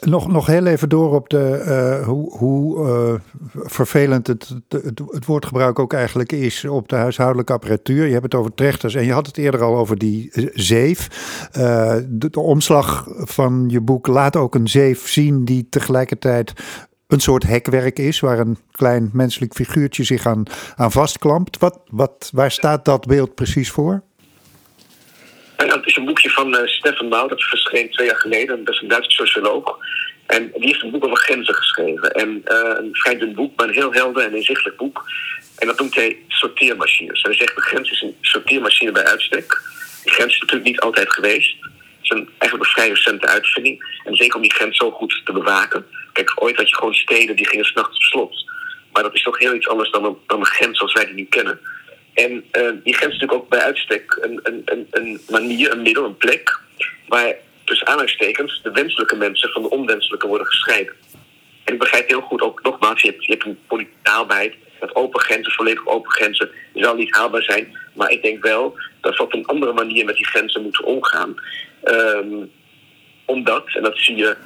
nog, 0.00 0.28
nog 0.28 0.46
heel 0.46 0.66
even 0.66 0.88
door 0.88 1.14
op 1.14 1.28
de, 1.28 1.64
uh, 2.00 2.06
hoe, 2.06 2.36
hoe 2.36 2.88
uh, 2.88 3.38
vervelend 3.52 4.26
het, 4.26 4.54
het, 4.68 5.00
het, 5.10 5.26
woordgebruik 5.26 5.78
ook 5.78 5.92
eigenlijk 5.92 6.32
is 6.32 6.64
op 6.64 6.88
de 6.88 6.96
huishoudelijke 6.96 7.52
apparatuur. 7.52 8.06
Je 8.06 8.12
hebt 8.12 8.22
het 8.22 8.34
over 8.34 8.54
trechters 8.54 8.94
en 8.94 9.04
je 9.04 9.12
had 9.12 9.26
het 9.26 9.36
eerder 9.36 9.62
al 9.62 9.76
over 9.76 9.98
die 9.98 10.30
zeef. 10.54 11.08
Uh, 11.56 11.94
de, 12.08 12.30
de, 12.30 12.40
omslag 12.40 13.08
van 13.16 13.64
je 13.68 13.80
boek 13.80 14.06
laat 14.06 14.36
ook 14.36 14.54
een 14.54 14.68
zeef 14.68 15.08
zien 15.08 15.44
die 15.44 15.66
tegelijkertijd 15.70 16.52
een 17.06 17.20
soort 17.20 17.42
hekwerk 17.42 17.98
is, 17.98 18.20
waar 18.20 18.38
een 18.38 18.58
klein 18.70 19.10
menselijk 19.12 19.54
figuurtje 19.54 20.04
zich 20.04 20.26
aan, 20.26 20.42
aan 20.76 20.92
vastklampt. 20.92 21.58
Wat, 21.58 21.80
wat, 21.90 22.30
waar 22.32 22.50
staat 22.50 22.84
dat 22.84 23.06
beeld 23.06 23.34
precies 23.34 23.70
voor? 23.70 24.02
Het 25.68 25.86
is 25.86 25.96
een 25.96 26.04
boekje 26.04 26.30
van 26.30 26.54
uh, 26.54 26.66
Stefan 26.66 27.08
Bouw, 27.08 27.28
dat 27.28 27.42
verscheen 27.42 27.90
twee 27.90 28.06
jaar 28.06 28.20
geleden. 28.20 28.64
Dat 28.64 28.74
is 28.74 28.80
een 28.80 28.88
Duitse 28.88 29.10
socioloog. 29.10 29.78
En 30.26 30.50
die 30.52 30.66
heeft 30.66 30.82
een 30.82 30.90
boek 30.90 31.04
over 31.04 31.16
grenzen 31.16 31.54
geschreven. 31.54 32.10
En 32.12 32.28
uh, 32.28 32.76
een 32.78 32.88
vrij 32.92 33.18
dun 33.18 33.34
boek, 33.34 33.56
maar 33.56 33.68
een 33.68 33.74
heel 33.74 33.92
helder 33.92 34.24
en 34.24 34.34
inzichtelijk 34.34 34.76
boek. 34.76 35.04
En 35.58 35.66
dat 35.66 35.78
noemt 35.78 35.94
hij 35.94 36.18
sorteermachines. 36.28 37.22
hij 37.22 37.34
zegt, 37.34 37.54
de 37.54 37.62
grens 37.62 37.90
is 37.90 38.02
een 38.02 38.16
sorteermachine 38.20 38.92
bij 38.92 39.04
uitstek. 39.04 39.62
Die 40.04 40.12
grens 40.12 40.32
is 40.32 40.40
natuurlijk 40.40 40.68
niet 40.70 40.80
altijd 40.80 41.12
geweest. 41.12 41.56
Het 41.60 41.72
is 42.02 42.10
een, 42.10 42.28
eigenlijk 42.38 42.70
een 42.70 42.74
vrij 42.74 42.88
recente 42.88 43.26
uitvinding. 43.26 44.00
En 44.04 44.14
zeker 44.14 44.36
om 44.36 44.42
die 44.42 44.52
grens 44.52 44.76
zo 44.76 44.90
goed 44.90 45.20
te 45.24 45.32
bewaken. 45.32 45.86
Kijk, 46.12 46.32
ooit 46.34 46.56
had 46.56 46.68
je 46.68 46.74
gewoon 46.74 46.94
steden 46.94 47.36
die 47.36 47.48
gingen 47.48 47.64
s'nachts 47.64 47.96
op 47.96 48.02
slot. 48.02 48.44
Maar 48.92 49.02
dat 49.02 49.14
is 49.14 49.22
toch 49.22 49.38
heel 49.38 49.54
iets 49.54 49.68
anders 49.68 49.90
dan 49.90 50.04
een, 50.04 50.16
dan 50.26 50.40
een 50.40 50.46
grens 50.46 50.78
zoals 50.78 50.92
wij 50.92 51.06
die 51.06 51.14
nu 51.14 51.24
kennen. 51.24 51.60
En 52.14 52.32
uh, 52.32 52.70
die 52.84 52.94
grens 52.94 53.14
is 53.14 53.20
natuurlijk 53.20 53.32
ook 53.32 53.48
bij 53.48 53.60
uitstek 53.60 54.18
een, 54.20 54.40
een, 54.42 54.62
een, 54.64 54.86
een 54.90 55.20
manier, 55.28 55.72
een 55.72 55.82
middel, 55.82 56.04
een 56.04 56.16
plek 56.16 56.58
waar 57.08 57.34
tussen 57.64 57.86
aanhalingstekens 57.86 58.60
de 58.62 58.70
wenselijke 58.70 59.16
mensen 59.16 59.50
van 59.50 59.62
de 59.62 59.70
onwenselijke 59.70 60.26
worden 60.26 60.46
gescheiden. 60.46 60.94
En 61.64 61.72
ik 61.72 61.78
begrijp 61.78 62.08
heel 62.08 62.20
goed 62.20 62.40
ook, 62.40 62.62
nogmaals, 62.62 63.02
je 63.02 63.08
hebt, 63.08 63.24
je 63.24 63.32
hebt 63.32 63.44
een 63.44 63.58
politieke 63.66 64.10
haalbaarheid. 64.10 64.54
Dat 64.80 64.94
open 64.94 65.20
grenzen, 65.20 65.52
volledig 65.52 65.86
open 65.86 66.10
grenzen, 66.10 66.50
zal 66.74 66.94
niet 66.94 67.14
haalbaar 67.14 67.42
zijn. 67.42 67.78
Maar 67.94 68.10
ik 68.10 68.22
denk 68.22 68.42
wel 68.42 68.78
dat 69.00 69.16
we 69.16 69.22
op 69.22 69.32
een 69.32 69.46
andere 69.46 69.72
manier 69.72 70.04
met 70.04 70.16
die 70.16 70.26
grenzen 70.26 70.62
moeten 70.62 70.84
omgaan. 70.84 71.34
Um, 71.84 72.50
omdat, 73.24 73.64
en 73.74 73.82
dat 73.82 73.98
zie 73.98 74.16
je 74.16 74.36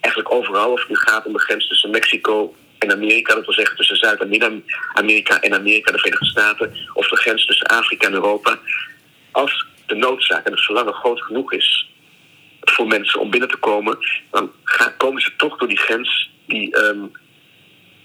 eigenlijk 0.00 0.34
overal, 0.34 0.72
of 0.72 0.80
het 0.80 0.88
nu 0.88 0.96
gaat 0.96 1.26
om 1.26 1.32
de 1.32 1.38
grens 1.38 1.68
tussen 1.68 1.90
Mexico 1.90 2.54
en 2.78 2.92
Amerika, 2.92 3.34
dat 3.34 3.44
wil 3.44 3.54
zeggen 3.54 3.76
tussen 3.76 3.96
Zuid- 3.96 4.20
en 4.20 4.28
Midden-Amerika 4.28 5.40
en 5.40 5.54
Amerika, 5.54 5.92
de 5.92 5.98
Verenigde 5.98 6.26
Staten, 6.26 6.76
of 6.92 7.08
de 7.08 7.16
grens 7.16 7.46
tussen 7.46 7.66
Afrika 7.66 8.06
en 8.06 8.12
Europa. 8.12 8.58
Als 9.30 9.66
de 9.86 9.94
noodzaak 9.94 10.46
en 10.46 10.52
het 10.52 10.64
verlangen 10.64 10.94
groot 10.94 11.22
genoeg 11.22 11.52
is 11.52 11.90
voor 12.60 12.86
mensen 12.86 13.20
om 13.20 13.30
binnen 13.30 13.48
te 13.48 13.56
komen, 13.56 13.98
dan 14.30 14.52
gaan, 14.64 14.96
komen 14.96 15.22
ze 15.22 15.36
toch 15.36 15.58
door 15.58 15.68
die 15.68 15.78
grens 15.78 16.30
die 16.46 16.78
um, 16.78 17.10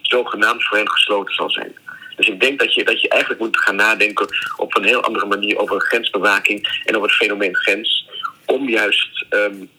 zogenaamd 0.02 0.64
voor 0.64 0.78
hen 0.78 0.90
gesloten 0.90 1.36
zal 1.36 1.50
zijn. 1.50 1.76
Dus 2.16 2.28
ik 2.28 2.40
denk 2.40 2.60
dat 2.60 2.74
je, 2.74 2.84
dat 2.84 3.02
je 3.02 3.10
eigenlijk 3.10 3.42
moet 3.42 3.58
gaan 3.60 3.76
nadenken 3.76 4.28
op 4.58 4.78
een 4.78 4.84
heel 4.84 5.04
andere 5.04 5.26
manier 5.26 5.58
over 5.58 5.82
grensbewaking 5.82 6.82
en 6.86 6.96
over 6.96 7.08
het 7.08 7.18
fenomeen 7.18 7.56
grens. 7.56 8.08
Om 8.46 8.70
juist 8.70 9.26
um, 9.30 9.70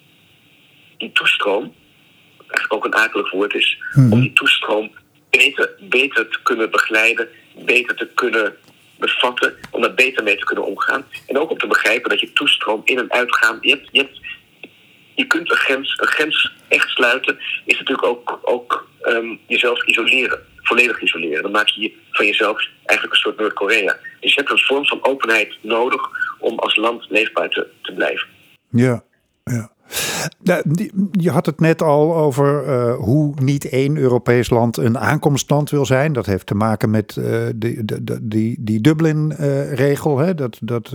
die 0.99 1.13
toestroom, 1.13 1.75
eigenlijk 2.53 2.73
ook 2.73 2.85
een 2.85 3.01
akelig 3.01 3.31
woord 3.31 3.55
is, 3.55 3.79
hmm. 3.93 4.13
om 4.13 4.21
die 4.21 4.33
toestroom 4.33 4.91
beter, 5.31 5.71
beter 5.81 6.29
te 6.29 6.39
kunnen 6.43 6.71
begeleiden, 6.71 7.29
beter 7.55 7.97
te 7.97 8.09
kunnen 8.15 8.57
bevatten, 8.99 9.55
om 9.71 9.81
daar 9.81 9.95
beter 9.95 10.23
mee 10.23 10.37
te 10.37 10.45
kunnen 10.45 10.65
omgaan. 10.65 11.05
En 11.27 11.39
ook 11.39 11.51
om 11.51 11.59
te 11.59 11.67
begrijpen 11.67 12.11
dat 12.11 12.21
je 12.21 12.33
toestroom 12.33 12.81
in 12.85 12.99
en 12.99 13.13
uitgaan, 13.13 13.59
je, 13.61 13.71
hebt, 13.71 13.89
je, 13.93 13.99
hebt, 14.01 14.21
je 15.15 15.27
kunt 15.27 15.51
een 15.51 15.57
grens, 15.57 15.99
een 16.01 16.07
grens 16.07 16.53
echt 16.69 16.89
sluiten, 16.89 17.39
is 17.65 17.79
natuurlijk 17.79 18.07
ook, 18.07 18.39
ook 18.43 18.89
um, 19.03 19.39
jezelf 19.47 19.87
isoleren, 19.87 20.41
volledig 20.57 21.01
isoleren. 21.01 21.43
Dan 21.43 21.51
maak 21.51 21.69
je 21.69 21.93
van 22.11 22.27
jezelf 22.27 22.67
eigenlijk 22.85 23.13
een 23.13 23.25
soort 23.25 23.39
Noord-Korea. 23.39 23.99
Dus 24.21 24.35
je 24.35 24.41
hebt 24.41 24.53
een 24.53 24.67
vorm 24.67 24.87
van 24.87 25.05
openheid 25.05 25.57
nodig 25.61 26.09
om 26.39 26.59
als 26.59 26.77
land 26.77 27.07
leefbaar 27.09 27.49
te, 27.49 27.67
te 27.83 27.93
blijven. 27.93 28.29
Ja, 28.71 29.05
ja. 29.45 29.71
Je 31.11 31.31
had 31.31 31.47
het 31.47 31.61
net 31.61 31.83
al 31.83 32.17
over 32.17 32.67
uh, 32.67 32.95
hoe 32.95 33.35
niet 33.43 33.69
één 33.69 33.97
Europees 33.97 34.51
land 34.51 34.77
een 34.77 34.99
aankomstland 34.99 35.71
wil 35.71 35.87
zijn. 35.87 36.13
Dat 36.13 36.27
heeft 36.27 36.47
te 36.47 36.55
maken 36.55 36.91
met 36.91 37.17
uh, 37.17 37.47
die, 37.57 37.85
die, 38.23 38.57
die 38.61 38.81
Dublin-regel. 38.81 40.35
Dat 40.37 40.59
dat 40.63 40.95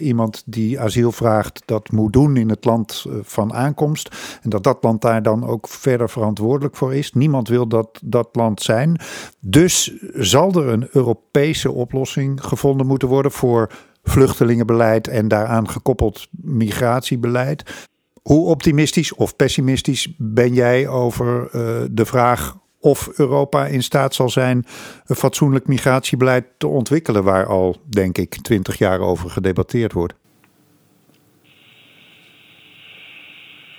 iemand 0.00 0.42
die 0.46 0.80
asiel 0.80 1.12
vraagt 1.12 1.62
dat 1.64 1.92
moet 1.92 2.12
doen 2.12 2.36
in 2.36 2.48
het 2.48 2.64
land 2.64 3.06
van 3.22 3.54
aankomst. 3.54 4.38
En 4.42 4.50
dat 4.50 4.64
dat 4.64 4.78
land 4.80 5.02
daar 5.02 5.22
dan 5.22 5.46
ook 5.46 5.68
verder 5.68 6.10
verantwoordelijk 6.10 6.76
voor 6.76 6.94
is. 6.94 7.12
Niemand 7.12 7.48
wil 7.48 7.66
dat 7.66 8.00
dat 8.04 8.28
land 8.32 8.62
zijn. 8.62 9.00
Dus 9.40 9.94
zal 10.14 10.52
er 10.52 10.68
een 10.68 10.88
Europese 10.92 11.72
oplossing 11.72 12.44
gevonden 12.44 12.86
moeten 12.86 13.08
worden 13.08 13.32
voor 13.32 13.70
vluchtelingenbeleid 14.02 15.08
en 15.08 15.28
daaraan 15.28 15.68
gekoppeld 15.68 16.28
migratiebeleid. 16.30 17.88
Hoe 18.28 18.46
optimistisch 18.46 19.14
of 19.14 19.36
pessimistisch 19.36 20.08
ben 20.18 20.54
jij 20.54 20.88
over 20.88 21.42
uh, 21.42 21.84
de 21.90 22.06
vraag 22.06 22.54
of 22.80 23.08
Europa 23.16 23.66
in 23.66 23.82
staat 23.82 24.14
zal 24.14 24.28
zijn 24.28 24.66
een 25.06 25.16
fatsoenlijk 25.16 25.66
migratiebeleid 25.66 26.46
te 26.58 26.66
ontwikkelen, 26.66 27.24
waar 27.24 27.46
al, 27.46 27.76
denk 27.90 28.18
ik, 28.18 28.42
twintig 28.42 28.78
jaar 28.78 29.00
over 29.00 29.30
gedebatteerd 29.30 29.92
wordt? 29.92 30.14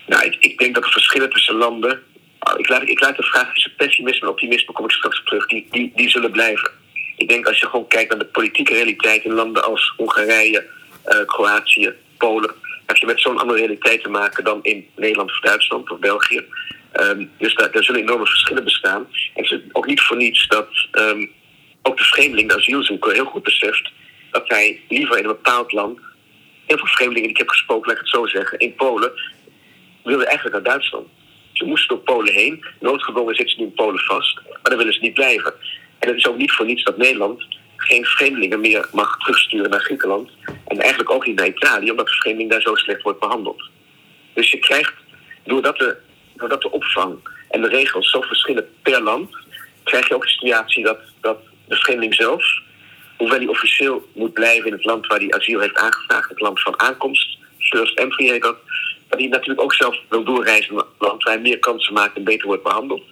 Nou, 0.07 0.25
ik, 0.25 0.35
ik 0.39 0.57
denk 0.57 0.75
dat 0.75 0.83
de 0.83 0.89
verschillen 0.89 1.29
tussen 1.29 1.55
landen. 1.55 1.99
Oh, 2.39 2.59
ik 2.59 2.69
laat, 2.69 2.81
ik 2.81 2.99
laat 2.99 3.15
de 3.15 3.23
vraag 3.23 3.53
tussen 3.53 3.73
pessimisme 3.77 4.25
en 4.25 4.31
optimisme, 4.31 4.73
kom 4.73 4.85
ik 4.85 4.91
straks 4.91 5.23
terug, 5.23 5.47
die, 5.47 5.67
die, 5.71 5.91
die 5.95 6.09
zullen 6.09 6.31
blijven. 6.31 6.71
Ik 7.17 7.29
denk 7.29 7.47
als 7.47 7.59
je 7.59 7.65
gewoon 7.65 7.87
kijkt 7.87 8.09
naar 8.09 8.19
de 8.19 8.25
politieke 8.25 8.73
realiteit 8.73 9.23
in 9.23 9.33
landen 9.33 9.63
als 9.63 9.93
Hongarije, 9.97 10.65
uh, 11.05 11.25
Kroatië, 11.25 11.93
Polen 12.17 12.53
heb 12.89 12.97
je 12.97 13.05
met 13.05 13.21
zo'n 13.21 13.37
andere 13.37 13.59
realiteit 13.59 14.03
te 14.03 14.09
maken 14.09 14.43
dan 14.43 14.59
in 14.61 14.87
Nederland 14.95 15.31
of 15.31 15.39
Duitsland 15.39 15.91
of 15.91 15.99
België. 15.99 16.45
Um, 16.93 17.31
dus 17.37 17.55
daar, 17.55 17.69
zullen 17.71 18.01
enorme 18.01 18.25
verschillen 18.25 18.63
bestaan. 18.63 19.07
En 19.33 19.43
het 19.43 19.51
is 19.51 19.59
ook 19.71 19.85
niet 19.85 20.01
voor 20.01 20.17
niets 20.17 20.47
dat 20.47 20.67
um, 20.91 21.31
ook 21.81 21.97
de 21.97 22.03
vreemdeling, 22.03 22.49
de 22.49 22.55
asielzoeker, 22.55 23.13
heel 23.13 23.25
goed 23.25 23.43
beseft 23.43 23.91
dat 24.31 24.49
hij 24.49 24.81
liever 24.89 25.17
in 25.17 25.23
een 25.23 25.29
bepaald 25.29 25.71
land. 25.71 25.99
Heel 26.65 26.77
veel 26.77 26.87
vreemdelingen 26.87 27.27
die 27.27 27.37
ik 27.37 27.37
heb 27.37 27.49
gesproken, 27.49 27.87
laat 27.87 27.95
ik 27.95 28.01
het 28.01 28.13
zo 28.15 28.25
zeggen, 28.25 28.59
in 28.59 28.75
Polen, 28.75 29.11
wilden 30.03 30.27
eigenlijk 30.27 30.55
naar 30.55 30.73
Duitsland. 30.73 31.07
Ze 31.53 31.65
moesten 31.65 31.95
door 31.95 32.03
Polen 32.03 32.33
heen. 32.33 32.65
Noodgedwongen 32.79 33.35
zitten 33.35 33.55
ze 33.55 33.61
nu 33.61 33.67
in 33.67 33.73
Polen 33.73 33.99
vast, 33.99 34.41
maar 34.45 34.59
dan 34.61 34.77
willen 34.77 34.93
ze 34.93 34.99
niet 34.99 35.13
blijven. 35.13 35.53
En 35.99 36.07
het 36.07 36.17
is 36.17 36.27
ook 36.27 36.37
niet 36.37 36.51
voor 36.51 36.65
niets 36.65 36.83
dat 36.83 36.97
Nederland 36.97 37.45
geen 37.75 38.05
vreemdelingen 38.05 38.59
meer 38.59 38.89
mag 38.91 39.17
terugsturen 39.17 39.69
naar 39.69 39.81
Griekenland. 39.81 40.29
En 40.69 40.79
eigenlijk 40.79 41.11
ook 41.11 41.25
niet 41.25 41.35
naar 41.35 41.47
Italië, 41.47 41.91
omdat 41.91 42.07
de 42.07 42.45
daar 42.47 42.61
zo 42.61 42.75
slecht 42.75 43.01
wordt 43.01 43.19
behandeld. 43.19 43.69
Dus 44.33 44.51
je 44.51 44.59
krijgt, 44.59 44.93
doordat 45.43 45.77
de, 45.77 45.97
doordat 46.35 46.61
de 46.61 46.71
opvang 46.71 47.17
en 47.49 47.61
de 47.61 47.67
regels 47.67 48.09
zo 48.09 48.21
verschillen 48.21 48.69
per 48.81 49.01
land, 49.01 49.35
krijg 49.83 50.07
je 50.07 50.15
ook 50.15 50.23
de 50.23 50.29
situatie 50.29 50.83
dat, 50.83 50.99
dat 51.21 51.37
de 51.67 51.75
vreemdeling 51.75 52.15
zelf 52.15 52.43
hoewel 53.19 53.37
hij 53.37 53.47
officieel 53.47 54.09
moet 54.13 54.33
blijven 54.33 54.65
in 54.65 54.73
het 54.73 54.85
land 54.85 55.07
waar 55.07 55.19
hij 55.19 55.31
asiel 55.31 55.59
heeft 55.59 55.77
aangevraagd, 55.77 56.29
het 56.29 56.39
land 56.39 56.61
van 56.61 56.79
aankomst, 56.79 57.37
first 57.59 57.97
entry 57.97 58.25
heet 58.25 58.41
dat, 58.41 58.57
dat 59.07 59.19
hij 59.19 59.27
natuurlijk 59.27 59.61
ook 59.61 59.73
zelf 59.73 59.97
wil 60.09 60.23
doorreizen 60.23 60.75
naar 60.75 60.83
een 60.83 61.07
land 61.07 61.23
waar 61.23 61.33
hij 61.33 61.41
meer 61.41 61.59
kansen 61.59 61.93
maakt 61.93 62.15
en 62.15 62.23
beter 62.23 62.47
wordt 62.47 62.63
behandeld. 62.63 63.03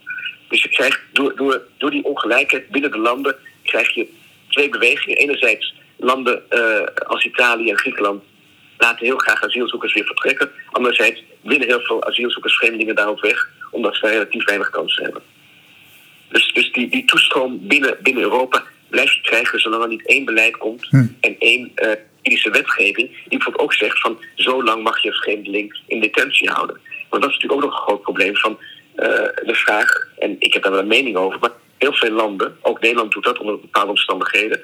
Dus 0.48 0.62
je 0.62 0.70
krijgt 0.70 1.00
door, 1.12 1.36
door, 1.36 1.62
door 1.78 1.92
die 1.92 2.04
ongelijkheid 2.04 2.70
binnen 2.70 2.92
de 2.92 2.98
landen 2.98 3.36
krijg 3.64 3.94
je 3.94 4.08
twee 4.50 4.70
bewegingen. 4.70 5.18
Enerzijds 5.18 5.74
landen 5.98 6.44
uh, 6.50 6.84
als 7.08 7.26
Italië 7.26 7.70
en 7.70 7.78
Griekenland 7.78 8.24
laten 8.78 9.06
heel 9.06 9.18
graag 9.18 9.44
asielzoekers 9.44 9.94
weer 9.94 10.06
vertrekken. 10.06 10.52
Anderzijds 10.72 11.24
willen 11.42 11.68
heel 11.68 11.82
veel 11.82 12.04
asielzoekers 12.04 12.56
vreemdelingen 12.56 12.96
daarop 12.96 13.22
weg, 13.22 13.50
omdat 13.72 13.96
ze 13.96 14.08
relatief 14.08 14.46
weinig 14.46 14.70
kansen 14.70 15.04
hebben. 15.04 15.22
Dus, 16.30 16.54
dus 16.54 16.72
die, 16.72 16.90
die 16.90 17.06
toestroom 17.06 17.68
binnen, 17.68 17.98
binnen 18.02 18.24
Europa 18.24 18.64
blijf 18.90 19.14
je 19.14 19.22
krijgen 19.22 19.60
zolang 19.60 19.84
er 19.84 19.90
niet 19.90 20.08
één 20.08 20.26
beleid 20.26 20.58
komt 20.58 20.88
hm. 20.90 21.06
en 21.20 21.36
één 21.40 21.72
uh, 21.76 21.92
medische 22.24 22.50
wetgeving. 22.50 23.10
Die 23.10 23.38
bijvoorbeeld 23.38 23.64
ook 23.64 23.74
zegt 23.74 24.00
van 24.00 24.20
zo 24.36 24.64
lang 24.64 24.84
mag 24.84 25.02
je 25.02 25.08
een 25.08 25.16
vreemdeling 25.16 25.80
in 25.88 26.00
detentie 26.00 26.50
houden. 26.50 26.80
Want 27.10 27.22
dat 27.24 27.32
is 27.32 27.38
natuurlijk 27.38 27.54
ook 27.54 27.70
nog 27.70 27.80
een 27.80 27.86
groot 27.88 28.02
probleem 28.02 28.36
van 28.36 28.58
uh, 28.96 29.06
de 29.46 29.56
vraag, 29.56 30.08
en 30.20 30.36
ik 30.40 30.54
heb 30.54 30.64
daar 30.64 30.72
wel 30.72 30.82
een 30.82 30.88
mening 30.88 31.16
over, 31.16 31.40
maar 31.40 31.52
heel 31.78 31.94
veel 31.94 32.12
landen, 32.12 32.58
ook 32.62 32.80
Nederland 32.80 33.12
doet 33.12 33.24
dat 33.24 33.38
onder 33.38 33.60
bepaalde 33.60 33.90
omstandigheden, 33.90 34.62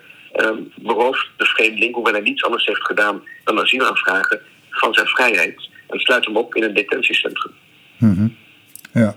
berooft 0.75 1.29
de 1.37 1.45
vreemdeling, 1.45 1.93
hoewel 1.93 2.13
hij 2.13 2.21
niets 2.21 2.43
anders 2.43 2.65
heeft 2.65 2.85
gedaan 2.85 3.23
dan 3.43 3.59
asiel 3.59 3.85
aanvragen, 3.85 4.41
van 4.69 4.93
zijn 4.93 5.07
vrijheid. 5.07 5.69
En 5.87 5.99
sluit 5.99 6.25
hem 6.25 6.37
op 6.37 6.55
in 6.55 6.63
een 6.63 6.73
detentiecentrum. 6.73 7.53
Mm 7.97 8.15
-hmm. 8.15 8.37
Ja. 8.93 9.15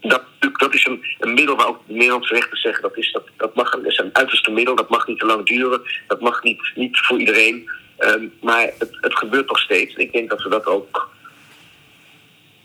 Dat, 0.00 0.22
dat 0.52 0.74
is 0.74 0.86
een, 0.86 1.04
een, 1.18 1.34
middel 1.34 1.56
waar 1.56 1.66
ook 1.66 1.80
de 1.86 1.92
Nederlandse 1.92 2.34
rechters 2.34 2.60
zeggen 2.60 2.82
dat 2.82 2.96
is, 2.96 3.12
dat, 3.12 3.28
dat 3.36 3.54
mag 3.54 3.72
een, 3.72 3.86
is 3.86 3.98
een 3.98 4.14
uiterste 4.14 4.50
middel, 4.50 4.74
dat 4.74 4.88
mag 4.88 5.06
niet 5.06 5.18
te 5.18 5.26
lang 5.26 5.46
duren, 5.46 5.82
dat 6.06 6.20
mag 6.20 6.42
niet, 6.42 6.72
niet 6.74 6.98
voor 6.98 7.18
iedereen. 7.18 7.70
Um, 7.98 8.32
maar 8.40 8.70
het, 8.78 8.98
het 9.00 9.16
gebeurt 9.18 9.48
nog 9.48 9.58
steeds. 9.58 9.94
Ik 9.94 10.12
denk 10.12 10.30
dat 10.30 10.42
we 10.42 10.48
dat 10.48 10.66
ook. 10.66 11.10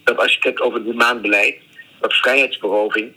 Dat 0.04 0.18
als 0.18 0.32
je 0.32 0.36
het 0.36 0.44
hebt 0.44 0.62
over 0.62 0.78
het 0.80 0.88
humaan 0.88 1.22
dat 2.00 2.14
vrijheidsberoving, 2.14 3.12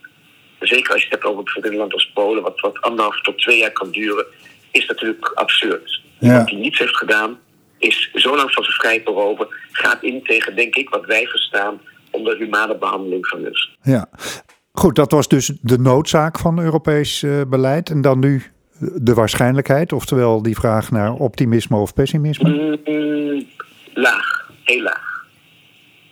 zeker 0.61 0.93
als 0.93 1.03
je 1.03 1.09
het 1.09 1.15
hebt 1.15 1.25
over 1.25 1.43
bijvoorbeeld 1.43 1.73
een 1.73 1.79
land 1.79 1.93
als 1.93 2.11
Polen, 2.15 2.43
wat, 2.43 2.61
wat 2.61 2.81
anderhalf 2.81 3.21
tot 3.21 3.39
twee 3.39 3.59
jaar 3.59 3.73
kan 3.73 3.91
duren, 3.91 4.27
is 4.75 4.87
natuurlijk 4.87 5.31
absurd. 5.35 6.03
Ja. 6.19 6.29
Iemand 6.29 6.49
die 6.49 6.59
niets 6.59 6.79
heeft 6.79 6.97
gedaan, 6.97 7.39
is 7.79 8.11
zo 8.15 8.37
lang 8.37 8.53
van 8.53 8.65
zijn 8.65 8.77
vrijheid 8.77 9.05
beroven, 9.05 9.47
gaat 9.73 10.03
in 10.03 10.23
tegen, 10.23 10.57
denk 10.57 10.75
ik, 10.75 10.89
wat 10.89 11.05
wij 11.07 11.27
verstaan 11.27 11.81
onder 12.11 12.37
humane 12.37 12.79
behandeling 12.79 13.27
van 13.27 13.45
rust. 13.45 13.71
Ja, 13.83 14.09
goed, 14.73 14.95
dat 14.97 15.11
was 15.11 15.29
dus 15.29 15.53
de 15.61 15.79
noodzaak 15.79 16.39
van 16.39 16.61
Europees 16.61 17.23
uh, 17.23 17.41
beleid. 17.49 17.91
En 17.91 18.01
dan 18.01 18.19
nu 18.19 18.43
de 18.79 19.15
waarschijnlijkheid, 19.15 19.93
oftewel 19.93 20.43
die 20.43 20.55
vraag 20.55 20.91
naar 20.91 21.13
optimisme 21.13 21.77
of 21.77 21.95
pessimisme? 21.95 22.79
Mm, 22.87 23.47
laag, 23.95 24.51
heel 24.65 24.83
laag. 24.83 25.27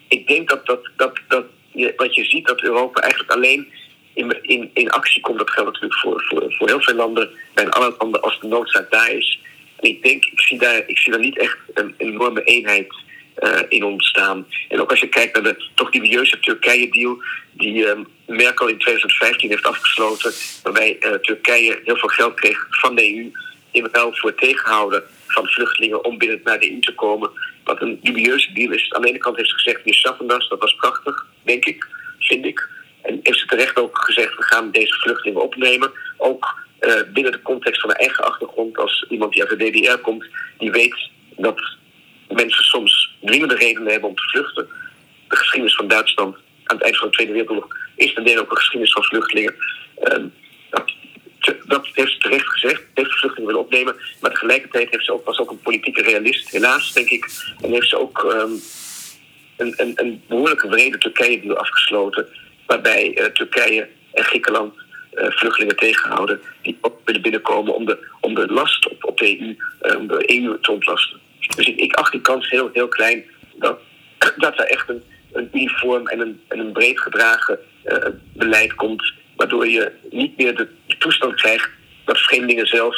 Ik 0.08 0.26
denk 0.26 0.48
dat, 0.48 0.66
dat, 0.66 0.90
dat, 0.96 1.20
dat 1.28 1.44
je, 1.70 1.92
wat 1.96 2.14
je 2.14 2.24
ziet, 2.24 2.46
dat 2.46 2.62
Europa 2.62 3.00
eigenlijk 3.00 3.32
alleen 3.32 3.66
in, 4.14 4.38
in, 4.42 4.70
in 4.74 4.90
actie 4.90 5.20
komt. 5.20 5.38
Dat 5.38 5.50
geldt 5.50 5.72
natuurlijk 5.72 6.00
voor, 6.00 6.24
voor, 6.28 6.68
heel 6.68 6.80
veel 6.80 6.94
landen, 6.94 7.30
bij 7.54 7.70
alle 7.70 7.94
landen 7.98 8.22
als 8.22 8.40
de 8.40 8.46
noodzaak 8.46 8.90
daar 8.90 9.10
is. 9.10 9.40
En 9.76 9.88
ik 9.88 10.02
denk, 10.02 10.24
ik 10.24 10.40
zie 10.40 10.58
daar, 10.58 10.82
ik 10.86 10.98
zie 10.98 11.12
daar 11.12 11.20
niet 11.20 11.38
echt 11.38 11.58
een, 11.74 11.94
enorme 11.96 12.42
eenheid 12.44 12.94
uh, 13.38 13.58
in 13.68 13.84
ontstaan. 13.84 14.46
En 14.68 14.80
ook 14.80 14.90
als 14.90 15.00
je 15.00 15.08
kijkt 15.08 15.34
naar 15.34 15.42
de 15.42 15.68
toch 15.74 15.90
dubieuze 15.90 16.40
Turkije-deal, 16.40 17.22
die 17.52 17.74
uh, 17.74 17.92
Merkel 18.26 18.68
in 18.68 18.78
2015 18.78 19.50
heeft 19.50 19.66
afgesloten, 19.66 20.32
waarbij 20.62 20.96
uh, 21.00 21.12
Turkije 21.12 21.80
heel 21.84 21.96
veel 21.96 22.08
geld 22.08 22.34
kreeg 22.34 22.66
van 22.70 22.94
de 22.94 23.16
EU 23.16 23.30
in 23.70 23.88
ruil 23.92 24.14
voor 24.14 24.30
het 24.30 24.38
tegenhouden 24.38 25.02
van 25.26 25.46
vluchtelingen 25.46 26.04
om 26.04 26.18
binnen 26.18 26.40
naar 26.44 26.60
de 26.60 26.72
EU 26.72 26.80
te 26.80 26.94
komen. 26.94 27.30
Wat 27.64 27.80
een 27.82 27.98
dubieuze 28.02 28.52
deal 28.52 28.72
is. 28.72 28.92
Aan 28.92 29.02
de 29.02 29.08
ene 29.08 29.18
kant 29.18 29.36
heeft 29.36 29.48
ze 29.48 29.54
gezegd, 29.54 29.84
we 29.84 29.94
schaffen 29.94 30.26
dat 30.26 30.56
was 30.58 30.74
prachtig, 30.74 31.26
denk 31.42 31.64
ik, 31.64 31.86
vind 32.18 32.44
ik. 32.44 32.68
En 33.02 33.20
heeft 33.22 33.38
ze 33.38 33.46
terecht 33.46 33.76
ook 33.76 33.98
gezegd, 33.98 34.36
we 34.36 34.42
gaan 34.42 34.70
deze 34.70 34.94
vluchtelingen 34.94 35.42
opnemen. 35.42 35.92
Ook 36.16 36.60
uh, 36.80 36.94
binnen 37.12 37.32
de 37.32 37.42
context 37.42 37.80
van 37.80 37.90
de 37.90 37.96
eigen 37.96 38.24
achtergrond, 38.24 38.78
als 38.78 39.06
iemand 39.08 39.32
die 39.32 39.42
uit 39.42 39.58
de 39.58 39.70
DDR 39.70 39.98
komt, 39.98 40.26
die 40.58 40.70
weet 40.70 40.96
dat 41.36 41.60
mensen 42.28 42.64
soms 42.64 43.16
dringende 43.20 43.54
redenen 43.54 43.92
hebben 43.92 44.08
om 44.08 44.16
te 44.16 44.22
vluchten. 44.22 44.68
De 45.28 45.36
geschiedenis 45.36 45.74
van 45.74 45.88
Duitsland 45.88 46.36
aan 46.64 46.76
het 46.76 46.84
eind 46.84 46.98
van 46.98 47.08
de 47.08 47.14
Tweede 47.14 47.32
Wereldoorlog 47.32 47.76
is 47.96 48.14
ten 48.14 48.38
ook 48.38 48.50
een 48.50 48.56
geschiedenis 48.56 48.92
van 48.92 49.04
vluchtelingen. 49.04 49.54
Uh, 50.02 50.24
dat, 50.70 50.92
dat, 51.66 51.86
heeft 51.92 52.12
ze 52.12 52.18
terecht 52.18 52.48
gezegd, 52.48 52.82
heeft 52.94 53.10
vluchtelingen 53.10 53.46
willen 53.46 53.60
opnemen. 53.60 53.96
Maar 54.20 54.30
tegelijkertijd 54.30 54.90
heeft 54.90 55.04
ze 55.04 55.12
ook, 55.12 55.24
was 55.24 55.38
ook 55.38 55.50
een 55.50 55.60
politieke 55.60 56.02
realist, 56.02 56.50
helaas 56.50 56.92
denk 56.92 57.08
ik. 57.08 57.30
En 57.60 57.70
heeft 57.70 57.88
ze 57.88 57.98
ook 57.98 58.22
um, 58.22 58.60
een, 59.56 59.74
een, 59.76 59.92
een 59.94 60.22
behoorlijke 60.28 60.68
brede 60.68 60.98
Turkije-deal 60.98 61.56
afgesloten 61.56 62.28
waarbij 62.66 63.18
uh, 63.18 63.24
Turkije 63.24 63.88
en 64.12 64.24
Griekenland 64.24 64.74
uh, 65.14 65.30
vluchtelingen 65.30 65.76
tegenhouden 65.76 66.40
die 66.62 66.78
ook 66.80 67.00
willen 67.04 67.22
binnenkomen 67.22 67.74
om 67.74 67.84
de, 67.84 68.08
om 68.20 68.34
de 68.34 68.46
last 68.52 68.90
op, 68.90 69.04
op 69.04 69.18
de 69.18 69.40
EU, 69.40 69.56
om 69.96 70.06
de 70.06 70.40
EU 70.40 70.58
te 70.60 70.72
ontlasten. 70.72 71.20
Dus 71.56 71.66
ik, 71.66 71.76
ik 71.76 71.94
acht 71.94 72.12
die 72.12 72.20
kans 72.20 72.50
heel, 72.50 72.70
heel 72.72 72.88
klein 72.88 73.24
dat, 73.54 73.78
dat 74.36 74.58
er 74.58 74.66
echt 74.66 74.88
een, 74.88 75.02
een 75.32 75.48
uniform 75.52 76.06
en 76.06 76.20
een, 76.20 76.40
en 76.48 76.58
een 76.58 76.72
breed 76.72 77.00
gedragen 77.00 77.58
beleid 78.32 78.74
komt, 78.74 79.12
waardoor 79.36 79.68
je 79.68 79.92
niet 80.10 80.36
meer 80.36 80.54
de, 80.56 80.68
de 80.86 80.96
toestand 80.98 81.34
krijgt 81.34 81.70
dat 82.04 82.18
vreemdelingen 82.18 82.66
zelf 82.66 82.96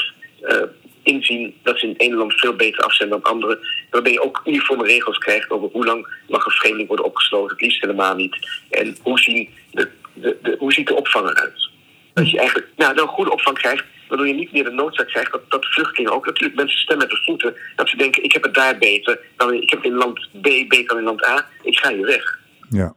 inzien 1.05 1.55
dat 1.63 1.79
ze 1.79 1.87
in 1.87 1.93
het 1.93 2.01
ene 2.01 2.17
land 2.17 2.33
veel 2.35 2.57
beter 2.57 2.85
af 2.85 2.95
zijn 2.95 3.09
dan 3.09 3.23
andere. 3.23 3.59
Waarbij 3.91 4.13
je 4.13 4.23
ook 4.23 4.43
uniforme 4.45 4.85
regels 4.85 5.19
krijgt 5.19 5.51
over 5.51 5.69
hoe 5.73 5.85
lang 5.85 6.07
mag 6.29 6.47
een 6.47 6.53
vreemdeling 6.53 6.89
worden 6.89 7.07
opgesloten. 7.07 7.51
Het 7.51 7.61
liefst 7.61 7.81
helemaal 7.81 8.15
niet. 8.15 8.37
En 8.71 8.97
hoe, 9.03 9.19
zien 9.19 9.49
de, 9.71 9.91
de, 10.13 10.37
de, 10.43 10.57
hoe 10.59 10.73
ziet 10.73 10.87
de 10.87 10.95
opvang 10.95 11.31
eruit? 11.31 11.69
Dat 12.15 12.31
je 12.31 12.39
eigenlijk 12.39 12.69
nou, 12.77 13.01
een 13.01 13.09
goede 13.09 13.33
opvang 13.33 13.59
krijgt, 13.59 13.85
waardoor 14.09 14.27
je 14.27 14.35
niet 14.35 14.53
meer 14.53 14.65
de 14.65 14.71
noodzaak 14.71 15.09
krijgt 15.09 15.33
dat, 15.33 15.51
dat 15.51 15.67
vluchtelingen 15.67 16.13
ook 16.13 16.27
natuurlijk 16.27 16.55
mensen 16.59 16.79
stemmen 16.79 17.07
met 17.07 17.17
de 17.17 17.25
voeten. 17.25 17.55
Dat 17.77 17.89
ze 17.89 17.97
denken, 17.97 18.25
ik 18.25 18.33
heb 18.33 18.43
het 18.43 18.55
daar 18.55 18.79
beter, 18.79 19.21
dan, 19.37 19.53
ik 19.53 19.71
heb 19.71 19.83
het 19.83 19.93
in 19.93 19.97
land 19.97 20.29
B 20.41 20.43
beter 20.43 20.87
dan 20.87 20.99
in 20.99 21.05
land 21.05 21.27
A, 21.27 21.47
ik 21.63 21.79
ga 21.79 21.93
hier 21.93 22.07
weg. 22.07 22.39
Ja. 22.71 22.95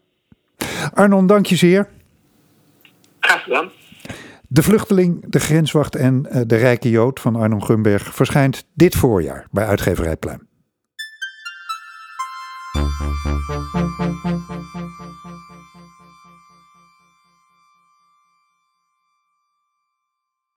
Arnon, 0.94 1.28
dank 1.28 1.46
je 1.46 1.56
zeer. 1.56 1.90
Graag 3.20 3.44
gedaan. 3.44 3.72
De 4.50 4.64
Vluchteling, 4.64 5.24
De 5.28 5.40
Grenswacht 5.40 5.96
en 5.96 6.26
eh, 6.26 6.42
De 6.46 6.56
Rijke 6.56 6.90
Jood 6.90 7.20
van 7.20 7.36
Arnon 7.36 7.64
Gumberg 7.64 8.16
verschijnt 8.16 8.68
dit 8.74 8.96
voorjaar 8.96 9.48
bij 9.52 9.66
uitgeverij 9.66 10.18
Pluim. 10.18 10.48